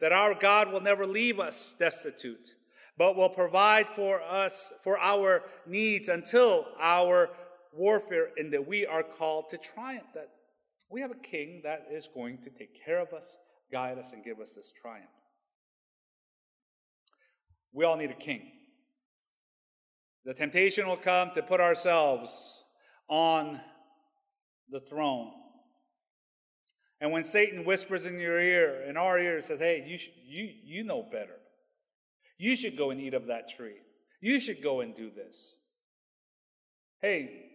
that 0.04 0.12
our 0.12 0.36
God 0.36 0.72
will 0.72 0.82
never 0.82 1.06
leave 1.06 1.40
us 1.40 1.76
destitute, 1.78 2.56
but 2.98 3.16
will 3.16 3.30
provide 3.30 3.88
for 3.88 4.22
us 4.22 4.74
for 4.84 5.00
our 5.00 5.44
needs 5.66 6.10
until 6.10 6.66
our 6.80 7.30
warfare, 7.72 8.30
and 8.36 8.52
that 8.52 8.68
we 8.68 8.86
are 8.86 9.04
called 9.04 9.50
to 9.50 9.58
triumph. 9.58 10.08
That 10.14 10.30
we 10.94 11.02
have 11.02 11.10
a 11.10 11.16
king 11.16 11.62
that 11.64 11.88
is 11.92 12.08
going 12.14 12.38
to 12.44 12.52
take 12.52 12.86
care 12.86 13.00
of 13.00 13.14
us, 13.14 13.40
guide 13.72 13.98
us, 13.98 14.14
and 14.14 14.24
give 14.24 14.40
us 14.40 14.54
this 14.54 14.72
triumph. 14.72 15.10
We 17.74 17.84
all 17.84 17.98
need 17.98 18.12
a 18.12 18.14
king. 18.16 18.52
The 20.24 20.36
temptation 20.36 20.86
will 20.86 20.98
come 20.98 21.32
to 21.34 21.42
put 21.42 21.60
ourselves 21.60 22.64
on 23.10 23.60
the 24.70 24.80
throne. 24.80 25.32
And 27.02 27.12
when 27.12 27.24
Satan 27.24 27.66
whispers 27.66 28.06
in 28.06 28.20
your 28.20 28.40
ear, 28.40 28.84
in 28.88 28.96
our 28.96 29.18
ear, 29.18 29.42
says, 29.42 29.60
Hey, 29.60 29.84
you, 29.88 29.98
you, 30.28 30.54
you 30.64 30.84
know 30.84 31.02
better. 31.12 31.38
You 32.38 32.56
should 32.56 32.78
go 32.78 32.92
and 32.92 33.02
eat 33.02 33.16
of 33.16 33.26
that 33.28 33.50
tree. 33.50 33.78
You 34.22 34.40
should 34.40 34.62
go 34.62 34.82
and 34.82 34.94
do 34.94 35.10
this. 35.10 35.56
Hey, 37.02 37.48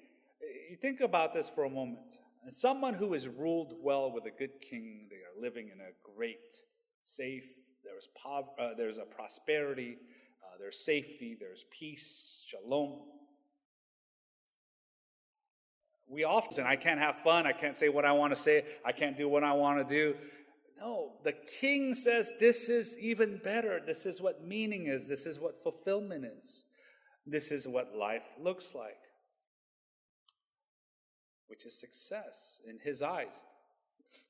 you 0.70 0.77
think 0.83 1.01
about 1.01 1.33
this 1.33 1.48
for 1.48 1.62
a 1.64 1.70
moment. 1.70 2.18
And 2.42 2.53
someone 2.53 2.94
who 2.94 3.14
is 3.14 3.29
ruled 3.29 3.74
well 3.83 4.12
with 4.12 4.24
a 4.27 4.31
good 4.31 4.61
king, 4.61 5.09
they 5.11 5.16
are 5.16 5.42
living 5.42 5.68
in 5.68 5.81
a 5.81 5.92
great, 6.16 6.62
safe, 7.03 7.46
there's, 7.85 8.09
pov- 8.24 8.59
uh, 8.59 8.74
there's 8.77 8.98
a 8.98 9.05
prosperity, 9.05 9.96
uh, 10.42 10.57
there's 10.59 10.85
safety, 10.85 11.37
there's 11.38 11.64
peace, 11.70 12.44
shalom. 12.46 13.01
We 16.09 16.24
often, 16.24 16.64
I 16.64 16.77
can't 16.77 17.01
have 17.01 17.16
fun, 17.16 17.46
I 17.46 17.53
can't 17.53 17.77
say 17.77 17.88
what 17.88 18.05
I 18.05 18.12
want 18.12 18.35
to 18.35 18.40
say, 18.40 18.64
I 18.85 18.92
can't 18.92 19.16
do 19.16 19.29
what 19.29 19.44
I 19.44 19.53
want 19.53 19.87
to 19.87 19.94
do. 19.94 20.16
No, 20.81 21.14
the 21.24 21.35
king 21.61 21.92
says 21.92 22.33
this 22.38 22.68
is 22.68 22.96
even 22.98 23.40
better. 23.42 23.81
This 23.85 24.07
is 24.07 24.20
what 24.20 24.44
meaning 24.44 24.87
is. 24.87 25.09
This 25.09 25.27
is 25.27 25.40
what 25.40 25.61
fulfillment 25.61 26.24
is. 26.24 26.64
This 27.27 27.51
is 27.51 27.66
what 27.66 27.96
life 27.96 28.22
looks 28.40 28.74
like, 28.74 28.96
which 31.49 31.67
is 31.67 31.75
success 31.75 32.61
in 32.69 32.79
his 32.79 33.03
eyes. 33.03 33.43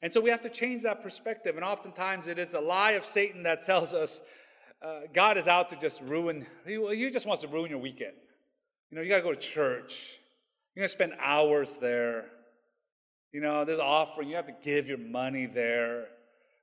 And 0.01 0.13
so 0.13 0.21
we 0.21 0.31
have 0.31 0.43
to 0.43 0.51
change 0.51 0.83
that 0.85 1.03
perspective. 1.03 1.57
And 1.57 1.65
oftentimes 1.65 2.29
it 2.29 2.39
is 2.39 2.55
a 2.55 2.61
lie 2.61 2.93
of 2.93 3.05
Satan 3.05 3.43
that 3.43 3.65
tells 3.67 3.95
us 3.95 4.23
uh, 4.81 5.01
God 5.13 5.37
is 5.37 5.49
out 5.49 5.69
to 5.71 5.77
just 5.77 6.01
ruin, 6.03 6.47
he, 6.67 6.75
he 6.95 7.11
just 7.11 7.27
wants 7.27 7.43
to 7.43 7.49
ruin 7.49 7.71
your 7.71 7.81
weekend. 7.81 8.15
You 8.91 8.97
know, 8.97 9.03
you 9.03 9.09
got 9.09 9.17
to 9.17 9.23
go 9.23 9.35
to 9.35 9.41
church. 9.41 10.19
You're 10.75 10.83
going 10.83 10.89
to 10.89 10.93
spend 10.93 11.13
hours 11.21 11.77
there. 11.79 12.27
You 13.33 13.41
know, 13.41 13.65
there's 13.65 13.81
offering. 13.81 14.29
You 14.29 14.37
have 14.37 14.47
to 14.47 14.55
give 14.63 14.89
your 14.89 14.99
money 14.99 15.47
there, 15.47 16.07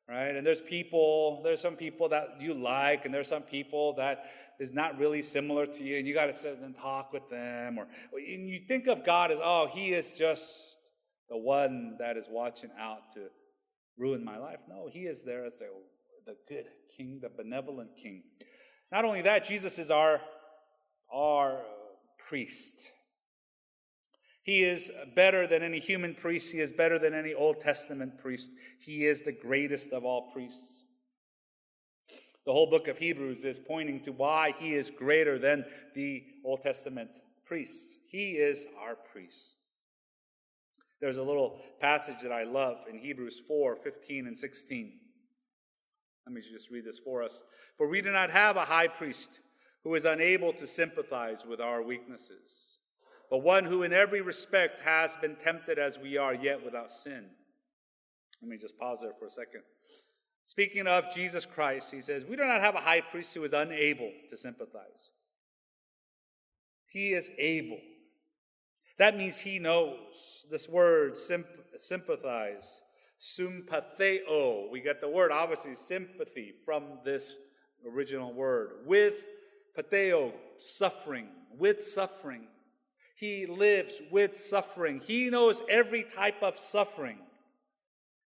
right? 0.07 0.35
And 0.35 0.45
there's 0.45 0.61
people, 0.61 1.41
there's 1.43 1.61
some 1.61 1.75
people 1.75 2.09
that 2.09 2.37
you 2.39 2.53
like, 2.53 3.05
and 3.05 3.13
there's 3.13 3.27
some 3.27 3.43
people 3.43 3.93
that 3.93 4.25
is 4.59 4.73
not 4.73 4.97
really 4.97 5.21
similar 5.21 5.65
to 5.65 5.83
you, 5.83 5.97
and 5.97 6.07
you 6.07 6.13
got 6.13 6.27
to 6.27 6.33
sit 6.33 6.57
and 6.59 6.75
talk 6.75 7.11
with 7.11 7.29
them. 7.29 7.77
Or 7.77 7.87
and 8.13 8.49
you 8.49 8.61
think 8.67 8.87
of 8.87 9.05
God 9.05 9.31
as, 9.31 9.39
oh, 9.43 9.67
he 9.71 9.93
is 9.93 10.13
just 10.13 10.63
the 11.29 11.37
one 11.37 11.97
that 11.99 12.17
is 12.17 12.27
watching 12.29 12.71
out 12.79 13.11
to 13.15 13.27
ruin 13.97 14.23
my 14.23 14.37
life. 14.37 14.59
No, 14.69 14.87
he 14.91 15.01
is 15.01 15.23
there 15.23 15.45
as 15.45 15.61
a 15.61 15.65
the 16.25 16.35
good 16.47 16.65
king, 16.95 17.19
the 17.21 17.29
benevolent 17.29 17.95
king. 18.01 18.23
Not 18.91 19.05
only 19.05 19.21
that, 19.21 19.45
Jesus 19.45 19.77
is 19.79 19.91
our, 19.91 20.21
our 21.13 21.59
priest. 22.27 22.91
He 24.45 24.63
is 24.63 24.91
better 25.15 25.47
than 25.47 25.63
any 25.63 25.79
human 25.79 26.13
priest. 26.13 26.53
He 26.53 26.59
is 26.59 26.71
better 26.71 26.99
than 26.99 27.15
any 27.15 27.33
Old 27.33 27.59
Testament 27.59 28.19
priest. 28.19 28.51
He 28.79 29.07
is 29.07 29.23
the 29.23 29.31
greatest 29.31 29.91
of 29.91 30.05
all 30.05 30.29
priests. 30.31 30.83
The 32.45 32.51
whole 32.51 32.69
book 32.69 32.87
of 32.87 32.99
Hebrews 32.99 33.43
is 33.43 33.57
pointing 33.57 34.01
to 34.01 34.11
why 34.11 34.51
he 34.51 34.75
is 34.75 34.91
greater 34.91 35.39
than 35.39 35.65
the 35.95 36.23
Old 36.45 36.61
Testament 36.61 37.21
priests. 37.43 37.97
He 38.11 38.33
is 38.33 38.67
our 38.79 38.93
priest. 38.93 39.57
There's 41.01 41.17
a 41.17 41.23
little 41.23 41.59
passage 41.81 42.21
that 42.21 42.31
I 42.31 42.43
love 42.43 42.85
in 42.87 42.99
Hebrews 42.99 43.41
4 43.47 43.75
15 43.75 44.27
and 44.27 44.37
16. 44.37 44.93
Let 46.27 46.33
me 46.35 46.41
just 46.41 46.69
read 46.69 46.85
this 46.85 46.99
for 46.99 47.23
us. 47.23 47.41
For 47.77 47.87
we 47.87 48.03
do 48.03 48.11
not 48.11 48.29
have 48.29 48.57
a 48.57 48.65
high 48.65 48.89
priest 48.89 49.39
who 49.83 49.95
is 49.95 50.05
unable 50.05 50.53
to 50.53 50.67
sympathize 50.67 51.45
with 51.47 51.59
our 51.59 51.81
weaknesses, 51.81 52.74
but 53.29 53.39
one 53.39 53.65
who 53.65 53.83
in 53.83 53.93
every 53.93 54.21
respect 54.21 54.81
has 54.81 55.15
been 55.17 55.35
tempted 55.35 55.79
as 55.79 55.97
we 55.97 56.17
are, 56.17 56.33
yet 56.33 56.63
without 56.63 56.91
sin. 56.91 57.25
Let 58.41 58.49
me 58.49 58.57
just 58.57 58.77
pause 58.77 58.99
there 59.01 59.13
for 59.17 59.25
a 59.25 59.29
second. 59.29 59.61
Speaking 60.45 60.85
of 60.85 61.11
Jesus 61.13 61.45
Christ, 61.45 61.91
he 61.91 62.01
says, 62.01 62.23
We 62.23 62.35
do 62.35 62.45
not 62.45 62.61
have 62.61 62.75
a 62.75 62.81
high 62.81 63.01
priest 63.01 63.33
who 63.33 63.43
is 63.43 63.53
unable 63.53 64.11
to 64.29 64.37
sympathize. 64.37 65.11
He 66.87 67.13
is 67.13 67.31
able. 67.37 67.79
That 68.97 69.17
means 69.17 69.39
he 69.39 69.59
knows. 69.59 70.45
This 70.49 70.69
word, 70.69 71.17
sympathize, 71.17 72.81
sympatheo, 73.19 74.71
we 74.71 74.81
get 74.81 75.01
the 75.01 75.09
word, 75.09 75.31
obviously, 75.31 75.75
sympathy 75.75 76.53
from 76.63 76.99
this 77.03 77.35
original 77.85 78.31
word. 78.31 78.69
With 78.85 79.15
patheo, 79.77 80.31
suffering, 80.57 81.27
with 81.57 81.83
suffering. 81.83 82.47
He 83.15 83.45
lives 83.45 84.01
with 84.11 84.37
suffering. 84.37 85.01
He 85.05 85.29
knows 85.29 85.61
every 85.69 86.03
type 86.03 86.43
of 86.43 86.59
suffering 86.59 87.19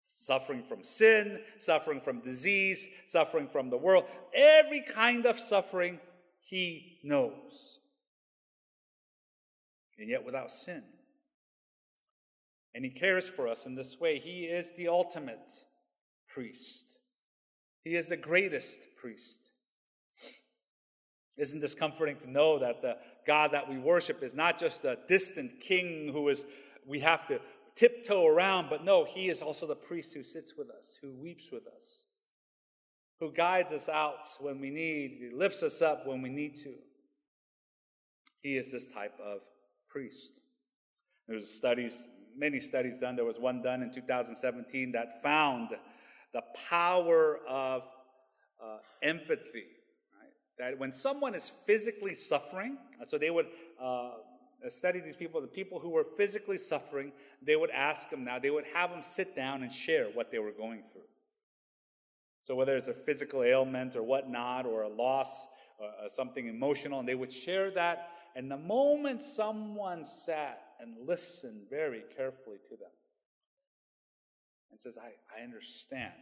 suffering 0.02 0.62
from 0.62 0.82
sin, 0.82 1.40
suffering 1.58 2.00
from 2.00 2.20
disease, 2.20 2.88
suffering 3.06 3.48
from 3.48 3.70
the 3.70 3.76
world, 3.76 4.04
every 4.34 4.82
kind 4.82 5.26
of 5.26 5.38
suffering 5.38 6.00
he 6.40 6.98
knows. 7.02 7.78
And 9.98 10.08
yet 10.08 10.24
without 10.24 10.50
sin. 10.50 10.82
And 12.74 12.84
he 12.84 12.90
cares 12.90 13.28
for 13.28 13.48
us 13.48 13.66
in 13.66 13.74
this 13.74 13.98
way. 14.00 14.18
He 14.18 14.44
is 14.44 14.72
the 14.76 14.88
ultimate 14.88 15.50
priest, 16.28 16.98
he 17.84 17.96
is 17.96 18.08
the 18.08 18.16
greatest 18.16 18.80
priest. 19.00 19.46
Isn't 21.38 21.60
this 21.60 21.74
comforting 21.74 22.16
to 22.18 22.30
know 22.30 22.58
that 22.58 22.82
the 22.82 22.98
God 23.26 23.52
that 23.52 23.68
we 23.68 23.78
worship 23.78 24.22
is 24.22 24.34
not 24.34 24.58
just 24.58 24.84
a 24.84 24.98
distant 25.08 25.60
king 25.60 26.10
who 26.12 26.28
is 26.28 26.44
we 26.86 27.00
have 27.00 27.26
to 27.28 27.40
tiptoe 27.74 28.26
around, 28.26 28.68
but 28.68 28.84
no, 28.84 29.04
He 29.04 29.28
is 29.28 29.42
also 29.42 29.66
the 29.66 29.76
priest 29.76 30.14
who 30.14 30.22
sits 30.22 30.54
with 30.56 30.70
us, 30.70 30.98
who 31.00 31.12
weeps 31.12 31.50
with 31.52 31.66
us, 31.66 32.06
who 33.20 33.32
guides 33.32 33.72
us 33.72 33.88
out 33.88 34.26
when 34.40 34.60
we 34.60 34.70
need, 34.70 35.18
He 35.20 35.30
lifts 35.34 35.62
us 35.62 35.80
up 35.82 36.06
when 36.06 36.22
we 36.22 36.28
need 36.28 36.56
to. 36.56 36.74
He 38.42 38.56
is 38.56 38.72
this 38.72 38.88
type 38.88 39.18
of 39.22 39.40
priest. 39.88 40.40
There's 41.28 41.48
studies, 41.48 42.08
many 42.36 42.58
studies 42.58 43.00
done. 43.00 43.16
There 43.16 43.24
was 43.24 43.38
one 43.38 43.62
done 43.62 43.82
in 43.82 43.92
2017 43.92 44.92
that 44.92 45.22
found 45.22 45.70
the 46.32 46.42
power 46.68 47.38
of 47.48 47.82
uh, 48.62 48.78
empathy. 49.02 49.66
That 50.60 50.78
when 50.78 50.92
someone 50.92 51.34
is 51.34 51.48
physically 51.48 52.12
suffering, 52.12 52.76
so 53.06 53.16
they 53.16 53.30
would 53.30 53.46
uh, 53.82 54.10
study 54.68 55.00
these 55.00 55.16
people, 55.16 55.40
the 55.40 55.46
people 55.46 55.80
who 55.80 55.88
were 55.88 56.04
physically 56.04 56.58
suffering, 56.58 57.12
they 57.40 57.56
would 57.56 57.70
ask 57.70 58.10
them 58.10 58.24
now, 58.24 58.38
they 58.38 58.50
would 58.50 58.66
have 58.74 58.90
them 58.90 59.02
sit 59.02 59.34
down 59.34 59.62
and 59.62 59.72
share 59.72 60.08
what 60.12 60.30
they 60.30 60.38
were 60.38 60.52
going 60.52 60.82
through. 60.92 61.08
So 62.42 62.54
whether 62.54 62.76
it's 62.76 62.88
a 62.88 62.94
physical 62.94 63.42
ailment 63.42 63.96
or 63.96 64.02
whatnot, 64.02 64.66
or 64.66 64.82
a 64.82 64.88
loss, 64.88 65.46
or 65.78 65.86
uh, 65.86 66.08
something 66.08 66.46
emotional, 66.46 67.00
and 67.00 67.08
they 67.08 67.14
would 67.14 67.32
share 67.32 67.70
that. 67.70 68.10
And 68.36 68.50
the 68.50 68.58
moment 68.58 69.22
someone 69.22 70.04
sat 70.04 70.60
and 70.78 71.08
listened 71.08 71.62
very 71.70 72.02
carefully 72.14 72.58
to 72.64 72.76
them 72.76 72.92
and 74.70 74.78
says, 74.78 74.98
I, 74.98 75.40
I 75.40 75.42
understand. 75.42 76.12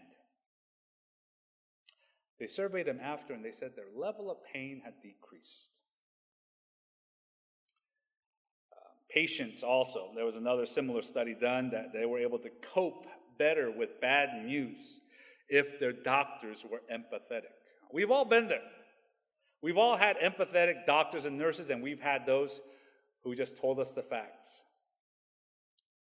They 2.38 2.46
surveyed 2.46 2.86
them 2.86 3.00
after 3.02 3.32
and 3.32 3.44
they 3.44 3.50
said 3.50 3.72
their 3.74 3.86
level 3.96 4.30
of 4.30 4.38
pain 4.52 4.82
had 4.84 4.94
decreased. 5.02 5.80
Uh, 8.72 8.76
patients 9.12 9.62
also. 9.62 10.12
There 10.14 10.24
was 10.24 10.36
another 10.36 10.66
similar 10.66 11.02
study 11.02 11.34
done 11.34 11.70
that 11.70 11.92
they 11.92 12.06
were 12.06 12.18
able 12.18 12.38
to 12.40 12.50
cope 12.74 13.06
better 13.38 13.70
with 13.70 14.00
bad 14.00 14.44
news 14.44 15.00
if 15.48 15.80
their 15.80 15.92
doctors 15.92 16.64
were 16.70 16.82
empathetic. 16.92 17.54
We've 17.92 18.10
all 18.10 18.24
been 18.24 18.48
there. 18.48 18.62
We've 19.62 19.78
all 19.78 19.96
had 19.96 20.18
empathetic 20.18 20.86
doctors 20.86 21.24
and 21.24 21.36
nurses, 21.36 21.70
and 21.70 21.82
we've 21.82 22.00
had 22.00 22.26
those 22.26 22.60
who 23.24 23.34
just 23.34 23.60
told 23.60 23.80
us 23.80 23.92
the 23.92 24.02
facts. 24.02 24.64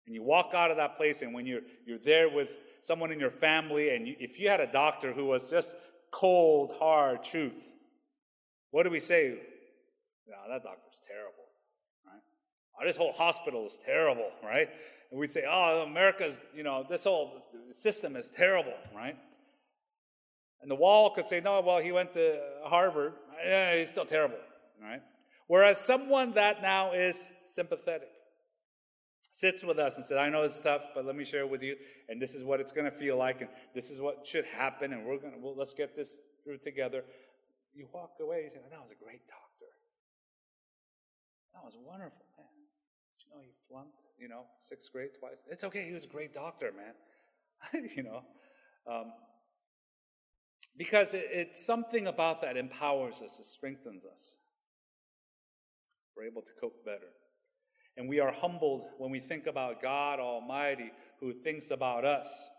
And 0.07 0.15
you 0.15 0.23
walk 0.23 0.53
out 0.55 0.71
of 0.71 0.77
that 0.79 0.97
place, 0.97 1.23
and 1.23 1.35
when 1.35 1.47
you're, 1.47 1.63
you're 1.87 1.99
there 1.99 2.29
with 2.31 2.57
someone 2.81 3.11
in 3.11 3.21
your 3.21 3.31
family, 3.31 3.95
and 3.95 4.07
you, 4.07 4.15
if 4.19 4.39
you 4.39 4.49
had 4.49 4.61
a 4.61 4.71
doctor 4.71 5.13
who 5.13 5.27
was 5.27 5.51
just 5.51 5.75
cold, 6.15 6.71
hard 6.79 7.25
truth, 7.25 7.73
what 8.71 8.85
do 8.85 8.91
we 8.91 9.01
say? 9.01 9.37
No, 10.29 10.37
that 10.49 10.63
doctor's 10.63 11.01
terrible. 11.07 11.45
Oh, 12.81 12.85
this 12.85 12.97
whole 12.97 13.13
hospital 13.13 13.67
is 13.67 13.79
terrible, 13.85 14.31
right? 14.43 14.69
And 15.11 15.21
we 15.21 15.27
say, 15.27 15.45
oh, 15.49 15.85
America's, 15.87 16.41
you 16.55 16.65
know, 16.65 16.85
this 16.89 17.05
whole 17.05 17.41
system 17.71 18.17
is 18.17 18.31
terrible, 18.31 18.75
right? 18.95 19.17
And 20.61 20.71
the 20.71 20.75
wall 20.75 21.11
could 21.11 21.25
say, 21.25 21.41
no, 21.41 21.61
well, 21.61 21.79
he 21.79 21.93
went 21.93 22.15
to 22.15 22.41
Harvard. 22.65 23.13
Yeah, 23.45 23.77
he's 23.77 23.91
still 23.91 24.07
terrible, 24.07 24.39
right? 24.83 25.03
Whereas 25.47 25.79
someone 25.79 26.33
that 26.33 26.63
now 26.63 26.93
is 26.93 27.29
sympathetic 27.47 28.09
sits 29.35 29.65
with 29.65 29.81
us 29.81 29.97
and 29.97 30.07
says, 30.07 30.17
I 30.17 30.29
know 30.29 30.45
it's 30.45 30.61
tough, 30.61 30.83
but 30.95 31.05
let 31.05 31.17
me 31.17 31.25
share 31.25 31.45
with 31.45 31.61
you, 31.61 31.75
and 32.09 32.23
this 32.23 32.37
is 32.37 32.45
what 32.45 32.61
it's 32.61 32.71
going 32.71 32.85
to 32.85 32.93
feel 32.93 33.17
like, 33.17 33.41
and 33.41 33.51
this 33.75 33.91
is 33.91 34.01
what 34.01 34.25
should 34.25 34.45
happen, 34.45 34.93
and 34.93 35.05
we're 35.05 35.19
going 35.19 35.33
to, 35.33 35.41
well, 35.41 35.57
let's 35.57 35.75
get 35.75 35.97
this 35.97 36.17
through 36.45 36.59
together. 36.59 37.03
You 37.75 37.89
walk 37.93 38.13
away, 38.21 38.43
you 38.45 38.51
say, 38.51 38.61
that 38.71 38.81
was 38.81 38.93
a 38.93 39.05
great 39.05 39.27
doctor. 39.27 39.73
That 41.53 41.65
was 41.65 41.77
wonderful, 41.85 42.25
man 42.39 42.47
Did 43.19 43.27
you 43.27 43.35
know 43.35 43.43
he 43.43 43.51
flunked, 43.69 43.99
you 44.21 44.29
know, 44.29 44.45
sixth 44.57 44.93
grade 44.93 45.11
twice. 45.19 45.43
It's 45.51 45.65
okay. 45.65 45.85
He 45.89 45.95
was 45.95 46.05
a 46.05 46.09
great 46.09 46.33
doctor, 46.33 46.71
man. 46.71 47.89
you 47.97 48.05
know, 48.05 48.23
um, 48.89 49.13
because 50.79 51.13
it, 51.13 51.27
it's 51.33 51.67
something 51.67 52.07
about 52.07 52.41
that 52.43 52.57
empowers 52.57 53.21
us, 53.21 53.41
it 53.41 53.47
strengthens 53.47 54.07
us. 54.07 54.37
We're 56.17 56.29
able 56.29 56.43
to 56.43 56.53
cope 56.61 56.85
better. 56.85 57.11
And 57.97 58.09
we 58.09 58.21
are 58.21 58.33
humbled 58.33 58.87
when 58.99 59.11
we 59.11 59.21
think 59.21 59.47
about 59.47 59.81
God 59.81 60.19
Almighty 60.19 60.91
who 61.21 61.33
thinks 61.33 61.71
about 61.71 62.05
us. 62.05 62.51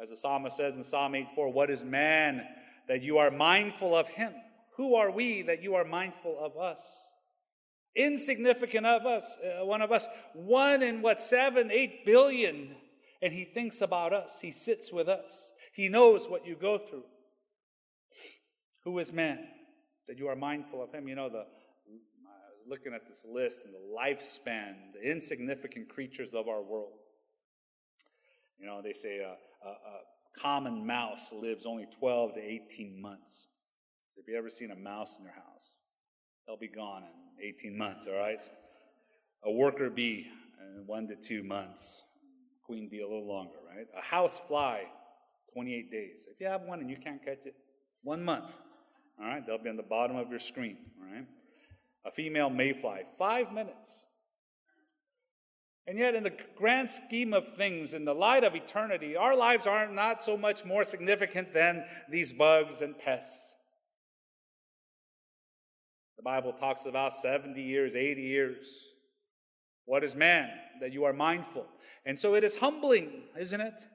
As 0.00 0.10
the 0.10 0.16
psalmist 0.16 0.56
says 0.56 0.76
in 0.76 0.82
Psalm 0.82 1.14
8 1.14 1.28
4, 1.34 1.52
what 1.52 1.70
is 1.70 1.84
man 1.84 2.44
that 2.88 3.02
you 3.02 3.18
are 3.18 3.30
mindful 3.30 3.96
of 3.96 4.08
him? 4.08 4.32
Who 4.76 4.96
are 4.96 5.10
we 5.10 5.42
that 5.42 5.62
you 5.62 5.76
are 5.76 5.84
mindful 5.84 6.36
of 6.38 6.56
us? 6.56 7.06
insignificant 7.94 8.86
of 8.86 9.06
us, 9.06 9.38
uh, 9.38 9.64
one 9.64 9.82
of 9.82 9.92
us, 9.92 10.08
one 10.32 10.82
in 10.82 11.02
what, 11.02 11.20
seven, 11.20 11.70
eight 11.70 12.04
billion. 12.04 12.76
And 13.22 13.32
he 13.32 13.44
thinks 13.44 13.80
about 13.80 14.12
us. 14.12 14.40
He 14.40 14.50
sits 14.50 14.92
with 14.92 15.08
us. 15.08 15.52
He 15.72 15.88
knows 15.88 16.28
what 16.28 16.46
you 16.46 16.56
go 16.56 16.78
through. 16.78 17.04
Who 18.84 18.98
is 18.98 19.12
man 19.12 19.46
that 20.06 20.18
you 20.18 20.28
are 20.28 20.36
mindful 20.36 20.82
of 20.82 20.92
him? 20.92 21.08
You 21.08 21.14
know, 21.14 21.30
the, 21.30 21.46
looking 22.68 22.94
at 22.94 23.06
this 23.06 23.26
list 23.30 23.62
and 23.64 23.74
the 23.74 23.78
lifespan, 23.78 24.74
the 24.94 25.10
insignificant 25.10 25.88
creatures 25.88 26.34
of 26.34 26.48
our 26.48 26.62
world. 26.62 26.92
You 28.58 28.66
know, 28.66 28.80
they 28.82 28.92
say 28.92 29.18
a, 29.18 29.36
a, 29.66 29.70
a 29.70 30.40
common 30.40 30.86
mouse 30.86 31.32
lives 31.32 31.66
only 31.66 31.86
12 31.98 32.34
to 32.34 32.40
18 32.40 33.00
months. 33.00 33.48
So 34.10 34.20
if 34.20 34.28
you 34.28 34.38
ever 34.38 34.48
seen 34.48 34.70
a 34.70 34.76
mouse 34.76 35.16
in 35.18 35.24
your 35.24 35.34
house, 35.34 35.74
they'll 36.46 36.56
be 36.56 36.68
gone 36.68 37.02
in 37.02 37.48
18 37.48 37.76
months, 37.76 38.06
all 38.06 38.16
right? 38.18 38.42
A 39.44 39.50
worker 39.50 39.90
bee, 39.90 40.26
uh, 40.60 40.82
one 40.86 41.08
to 41.08 41.16
two 41.16 41.42
months. 41.42 42.04
Queen 42.64 42.88
bee, 42.90 43.00
a 43.00 43.06
little 43.06 43.28
longer, 43.28 43.58
right? 43.68 43.86
A 43.98 44.02
house 44.02 44.40
fly, 44.40 44.84
28 45.52 45.90
days. 45.90 46.26
If 46.30 46.40
you 46.40 46.46
have 46.46 46.62
one 46.62 46.80
and 46.80 46.88
you 46.88 46.96
can't 46.96 47.22
catch 47.22 47.44
it, 47.46 47.54
one 48.02 48.24
month, 48.24 48.50
all 49.20 49.26
right? 49.26 49.44
They'll 49.46 49.62
be 49.62 49.68
on 49.68 49.76
the 49.76 49.82
bottom 49.82 50.16
of 50.16 50.30
your 50.30 50.38
screen, 50.38 50.78
all 51.00 51.14
right? 51.14 51.26
A 52.06 52.10
female 52.10 52.50
mayfly, 52.50 53.02
five 53.18 53.52
minutes. 53.52 54.06
And 55.86 55.98
yet, 55.98 56.14
in 56.14 56.22
the 56.22 56.32
grand 56.56 56.90
scheme 56.90 57.34
of 57.34 57.54
things, 57.56 57.92
in 57.92 58.06
the 58.06 58.14
light 58.14 58.42
of 58.42 58.54
eternity, 58.54 59.16
our 59.16 59.36
lives 59.36 59.66
are 59.66 59.86
not 59.86 60.22
so 60.22 60.36
much 60.36 60.64
more 60.64 60.82
significant 60.82 61.52
than 61.52 61.84
these 62.10 62.32
bugs 62.32 62.80
and 62.80 62.98
pests. 62.98 63.56
The 66.16 66.22
Bible 66.22 66.54
talks 66.54 66.86
about 66.86 67.12
70 67.12 67.60
years, 67.60 67.96
80 67.96 68.22
years. 68.22 68.66
What 69.84 70.02
is 70.02 70.16
man 70.16 70.48
that 70.80 70.92
you 70.92 71.04
are 71.04 71.12
mindful? 71.12 71.66
And 72.06 72.18
so 72.18 72.34
it 72.34 72.44
is 72.44 72.58
humbling, 72.58 73.24
isn't 73.38 73.60
it? 73.60 73.86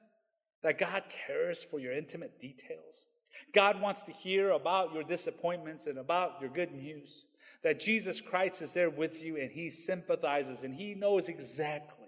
That 0.61 0.77
God 0.77 1.03
cares 1.09 1.63
for 1.63 1.79
your 1.79 1.93
intimate 1.93 2.39
details. 2.39 3.07
God 3.53 3.81
wants 3.81 4.03
to 4.03 4.11
hear 4.11 4.51
about 4.51 4.93
your 4.93 5.03
disappointments 5.03 5.87
and 5.87 5.97
about 5.97 6.39
your 6.39 6.49
good 6.51 6.71
news. 6.71 7.25
That 7.63 7.79
Jesus 7.79 8.21
Christ 8.21 8.61
is 8.61 8.73
there 8.73 8.89
with 8.89 9.21
you 9.21 9.37
and 9.37 9.51
he 9.51 9.69
sympathizes 9.69 10.63
and 10.63 10.73
he 10.73 10.95
knows 10.95 11.29
exactly 11.29 12.07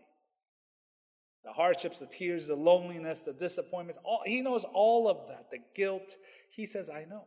the 1.43 1.51
hardships, 1.51 1.99
the 1.99 2.05
tears, 2.05 2.47
the 2.47 2.55
loneliness, 2.55 3.23
the 3.23 3.33
disappointments. 3.33 3.99
All, 4.03 4.21
he 4.25 4.41
knows 4.41 4.63
all 4.73 5.09
of 5.09 5.27
that, 5.27 5.49
the 5.49 5.57
guilt. 5.75 6.15
He 6.49 6.65
says, 6.65 6.89
I 6.89 7.05
know. 7.05 7.25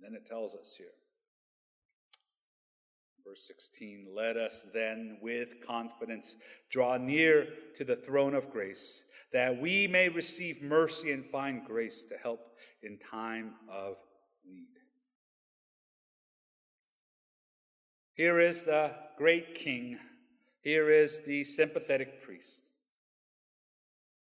Then 0.00 0.14
it 0.14 0.26
tells 0.26 0.56
us 0.56 0.74
here 0.76 0.88
Verse 3.26 3.46
16, 3.46 4.08
let 4.14 4.36
us 4.36 4.66
then 4.74 5.16
with 5.22 5.66
confidence 5.66 6.36
draw 6.70 6.98
near 6.98 7.48
to 7.74 7.82
the 7.82 7.96
throne 7.96 8.34
of 8.34 8.50
grace, 8.50 9.02
that 9.32 9.58
we 9.58 9.86
may 9.86 10.10
receive 10.10 10.62
mercy 10.62 11.10
and 11.10 11.24
find 11.24 11.64
grace 11.64 12.04
to 12.04 12.16
help 12.22 12.50
in 12.82 12.98
time 12.98 13.54
of 13.66 13.96
Here 18.14 18.40
is 18.40 18.64
the 18.64 18.94
great 19.18 19.54
king. 19.54 19.98
Here 20.62 20.90
is 20.90 21.20
the 21.26 21.44
sympathetic 21.44 22.22
priest. 22.22 22.62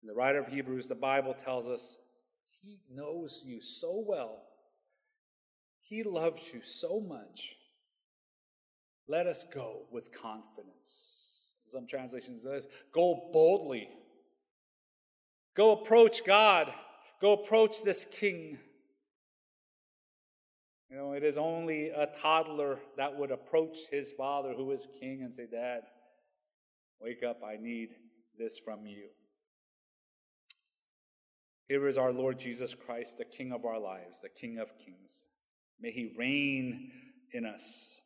the 0.02 0.14
writer 0.14 0.38
of 0.38 0.48
Hebrews, 0.48 0.88
the 0.88 0.94
Bible 0.94 1.34
tells 1.34 1.66
us 1.66 1.98
he 2.62 2.78
knows 2.90 3.42
you 3.44 3.60
so 3.60 4.02
well. 4.06 4.42
He 5.78 6.02
loves 6.02 6.52
you 6.54 6.62
so 6.62 7.00
much 7.00 7.56
let 9.10 9.26
us 9.26 9.44
go 9.52 9.86
with 9.90 10.16
confidence. 10.16 11.48
Some 11.66 11.88
translations 11.88 12.44
says, 12.44 12.68
go 12.94 13.28
boldly. 13.32 13.88
Go 15.56 15.72
approach 15.72 16.24
God. 16.24 16.72
Go 17.20 17.32
approach 17.32 17.82
this 17.82 18.04
king. 18.04 18.58
You 20.90 20.96
know, 20.96 21.12
it 21.12 21.22
is 21.22 21.38
only 21.38 21.90
a 21.90 22.06
toddler 22.06 22.80
that 22.96 23.16
would 23.16 23.30
approach 23.30 23.78
his 23.92 24.12
father 24.12 24.54
who 24.54 24.72
is 24.72 24.88
king 24.98 25.22
and 25.22 25.32
say, 25.32 25.46
Dad, 25.50 25.82
wake 27.00 27.22
up, 27.22 27.42
I 27.44 27.56
need 27.56 27.90
this 28.36 28.58
from 28.58 28.86
you. 28.86 29.08
Here 31.68 31.86
is 31.86 31.96
our 31.96 32.12
Lord 32.12 32.40
Jesus 32.40 32.74
Christ, 32.74 33.18
the 33.18 33.24
King 33.24 33.52
of 33.52 33.64
our 33.64 33.78
lives, 33.78 34.20
the 34.20 34.28
King 34.28 34.58
of 34.58 34.76
kings. 34.76 35.26
May 35.80 35.92
he 35.92 36.12
reign 36.18 36.90
in 37.32 37.46
us. 37.46 38.00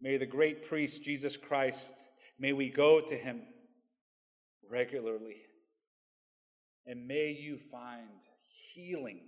May 0.00 0.16
the 0.16 0.26
great 0.26 0.68
priest, 0.68 1.04
Jesus 1.04 1.36
Christ, 1.36 1.94
may 2.40 2.52
we 2.52 2.68
go 2.68 3.00
to 3.00 3.14
him 3.14 3.42
regularly. 4.68 5.36
And 6.84 7.06
may 7.06 7.30
you 7.30 7.56
find 7.56 8.22
healing 8.74 9.20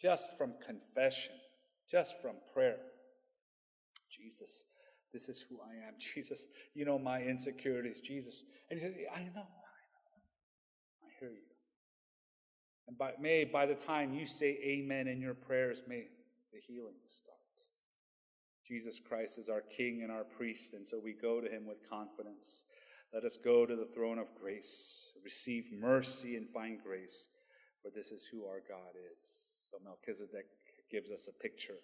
just 0.00 0.36
from 0.38 0.54
confession, 0.64 1.34
just 1.88 2.20
from 2.20 2.36
prayer. 2.54 2.78
Jesus, 4.10 4.64
this 5.12 5.28
is 5.28 5.44
who 5.48 5.58
I 5.60 5.88
am. 5.88 5.94
Jesus, 5.98 6.46
you 6.74 6.84
know 6.84 6.98
my 6.98 7.20
insecurities. 7.20 8.00
Jesus. 8.00 8.42
And 8.70 8.78
he 8.78 8.84
said, 8.84 8.94
I 9.14 9.20
know, 9.20 9.26
I 9.26 9.32
know. 9.32 9.44
I 11.04 11.08
hear 11.18 11.30
you. 11.30 11.50
And 12.88 12.98
by, 12.98 13.12
may, 13.20 13.44
by 13.44 13.66
the 13.66 13.74
time 13.74 14.14
you 14.14 14.26
say 14.26 14.58
amen 14.64 15.06
in 15.06 15.20
your 15.20 15.34
prayers, 15.34 15.84
may 15.86 16.06
the 16.52 16.58
healing 16.66 16.96
start. 17.06 17.36
Jesus 18.66 19.00
Christ 19.00 19.38
is 19.38 19.48
our 19.48 19.62
King 19.62 20.02
and 20.02 20.12
our 20.12 20.24
priest, 20.24 20.74
and 20.74 20.86
so 20.86 21.00
we 21.02 21.12
go 21.12 21.40
to 21.40 21.48
him 21.48 21.66
with 21.66 21.88
confidence. 21.88 22.64
Let 23.12 23.24
us 23.24 23.36
go 23.36 23.66
to 23.66 23.74
the 23.74 23.88
throne 23.92 24.18
of 24.18 24.32
grace, 24.40 25.12
receive 25.24 25.70
mercy, 25.72 26.36
and 26.36 26.48
find 26.48 26.78
grace, 26.80 27.26
for 27.82 27.90
this 27.92 28.12
is 28.12 28.28
who 28.30 28.44
our 28.44 28.60
God 28.68 28.94
is. 29.16 29.59
So 29.70 29.78
Melchizedek 29.84 30.46
gives 30.90 31.12
us 31.12 31.28
a 31.28 31.42
picture. 31.42 31.78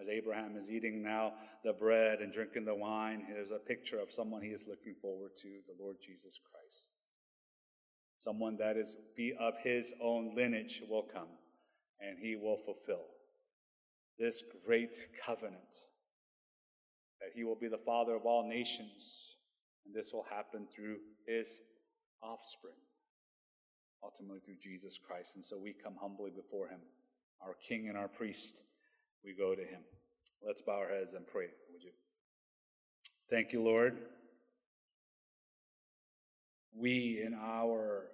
As 0.00 0.08
Abraham 0.08 0.56
is 0.56 0.70
eating 0.70 1.02
now 1.02 1.34
the 1.62 1.72
bread 1.72 2.18
and 2.18 2.32
drinking 2.32 2.64
the 2.64 2.74
wine, 2.74 3.24
there's 3.28 3.52
a 3.52 3.58
picture 3.58 4.00
of 4.00 4.12
someone 4.12 4.42
he 4.42 4.48
is 4.48 4.66
looking 4.68 4.94
forward 5.00 5.36
to, 5.42 5.48
the 5.68 5.80
Lord 5.80 5.96
Jesus 6.04 6.40
Christ. 6.50 6.92
Someone 8.18 8.56
that 8.56 8.76
is 8.76 8.96
be 9.16 9.34
of 9.38 9.54
his 9.62 9.94
own 10.02 10.34
lineage 10.34 10.82
will 10.88 11.02
come, 11.02 11.28
and 12.00 12.18
he 12.20 12.34
will 12.34 12.56
fulfill 12.56 13.04
this 14.18 14.42
great 14.66 14.96
covenant 15.24 15.86
that 17.20 17.30
he 17.36 17.44
will 17.44 17.54
be 17.54 17.68
the 17.68 17.78
father 17.78 18.16
of 18.16 18.24
all 18.24 18.48
nations, 18.48 19.36
and 19.86 19.94
this 19.94 20.12
will 20.12 20.26
happen 20.28 20.66
through 20.74 20.96
his 21.26 21.60
offspring, 22.20 22.74
ultimately 24.02 24.40
through 24.40 24.56
Jesus 24.62 24.98
Christ. 24.98 25.36
And 25.36 25.44
so 25.44 25.58
we 25.58 25.72
come 25.72 25.96
humbly 26.00 26.30
before 26.34 26.68
him, 26.68 26.80
our 27.40 27.54
king 27.54 27.88
and 27.88 27.96
our 27.96 28.08
priest. 28.08 28.62
We 29.24 29.34
go 29.34 29.54
to 29.54 29.62
him. 29.62 29.80
Let's 30.46 30.62
bow 30.62 30.78
our 30.78 30.88
heads 30.88 31.14
and 31.14 31.26
pray, 31.26 31.46
would 31.72 31.82
you? 31.82 31.90
Thank 33.28 33.52
you, 33.52 33.62
Lord. 33.62 33.98
We, 36.74 37.20
in 37.24 37.34
our 37.34 38.04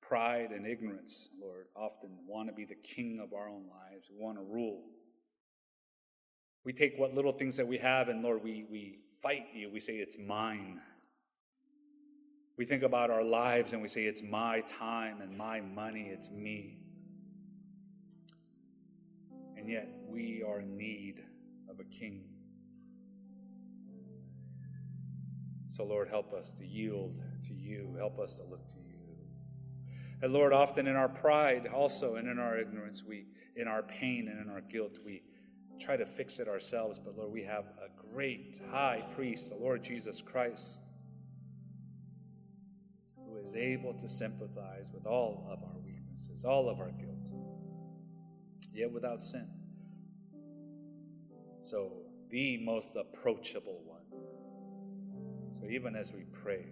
pride 0.00 0.50
and 0.50 0.66
ignorance, 0.66 1.28
Lord, 1.40 1.66
often 1.76 2.10
want 2.26 2.48
to 2.48 2.54
be 2.54 2.64
the 2.64 2.74
king 2.74 3.20
of 3.22 3.32
our 3.32 3.48
own 3.48 3.66
lives. 3.68 4.10
We 4.10 4.22
want 4.22 4.38
to 4.38 4.42
rule. 4.42 4.82
We 6.64 6.72
take 6.72 6.94
what 6.96 7.14
little 7.14 7.32
things 7.32 7.56
that 7.58 7.66
we 7.66 7.78
have, 7.78 8.08
and 8.08 8.22
Lord, 8.22 8.42
we, 8.42 8.66
we 8.70 8.98
fight 9.22 9.46
you. 9.54 9.70
We 9.70 9.80
say, 9.80 9.94
It's 9.94 10.18
mine. 10.18 10.80
We 12.60 12.66
think 12.66 12.82
about 12.82 13.10
our 13.10 13.24
lives 13.24 13.72
and 13.72 13.80
we 13.80 13.88
say, 13.88 14.02
It's 14.02 14.22
my 14.22 14.60
time 14.60 15.22
and 15.22 15.34
my 15.34 15.62
money, 15.62 16.10
it's 16.12 16.30
me. 16.30 16.76
And 19.56 19.66
yet, 19.66 19.88
we 20.06 20.44
are 20.46 20.60
in 20.60 20.76
need 20.76 21.24
of 21.70 21.80
a 21.80 21.84
king. 21.84 22.22
So, 25.68 25.84
Lord, 25.84 26.10
help 26.10 26.34
us 26.34 26.52
to 26.58 26.66
yield 26.66 27.22
to 27.44 27.54
you. 27.54 27.94
Help 27.96 28.18
us 28.18 28.34
to 28.34 28.44
look 28.44 28.68
to 28.68 28.76
you. 28.76 28.98
And 30.20 30.30
Lord, 30.30 30.52
often 30.52 30.86
in 30.86 30.96
our 30.96 31.08
pride 31.08 31.66
also 31.66 32.16
and 32.16 32.28
in 32.28 32.38
our 32.38 32.58
ignorance, 32.58 33.02
we, 33.02 33.24
in 33.56 33.68
our 33.68 33.82
pain 33.82 34.28
and 34.28 34.38
in 34.38 34.52
our 34.52 34.60
guilt, 34.60 34.98
we 35.02 35.22
try 35.80 35.96
to 35.96 36.04
fix 36.04 36.38
it 36.38 36.46
ourselves. 36.46 36.98
But 36.98 37.16
Lord, 37.16 37.32
we 37.32 37.42
have 37.42 37.64
a 37.82 38.12
great 38.12 38.60
high 38.70 39.02
priest, 39.14 39.48
the 39.48 39.56
Lord 39.56 39.82
Jesus 39.82 40.20
Christ, 40.20 40.82
is 43.42 43.54
able 43.54 43.94
to 43.94 44.08
sympathize 44.08 44.90
with 44.92 45.06
all 45.06 45.46
of 45.50 45.62
our 45.62 45.78
weaknesses, 45.84 46.44
all 46.44 46.68
of 46.68 46.80
our 46.80 46.90
guilt, 46.92 47.32
yet 48.72 48.92
without 48.92 49.22
sin. 49.22 49.48
So, 51.62 51.92
the 52.30 52.58
most 52.58 52.96
approachable 52.96 53.82
one. 53.84 54.00
So, 55.52 55.68
even 55.68 55.96
as 55.96 56.12
we 56.12 56.24
pray, 56.42 56.66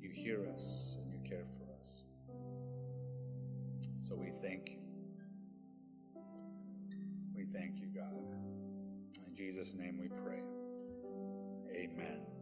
you 0.00 0.10
hear 0.10 0.46
us 0.52 0.98
and 1.00 1.12
you 1.12 1.18
care 1.28 1.44
for 1.58 1.80
us. 1.80 2.04
So 4.04 4.14
we 4.14 4.30
thank 4.30 4.68
you. 4.68 4.78
We 7.34 7.46
thank 7.46 7.78
you, 7.78 7.86
God. 7.94 8.12
In 9.26 9.34
Jesus' 9.34 9.74
name 9.74 9.98
we 9.98 10.08
pray. 10.08 10.42
Amen. 11.74 12.33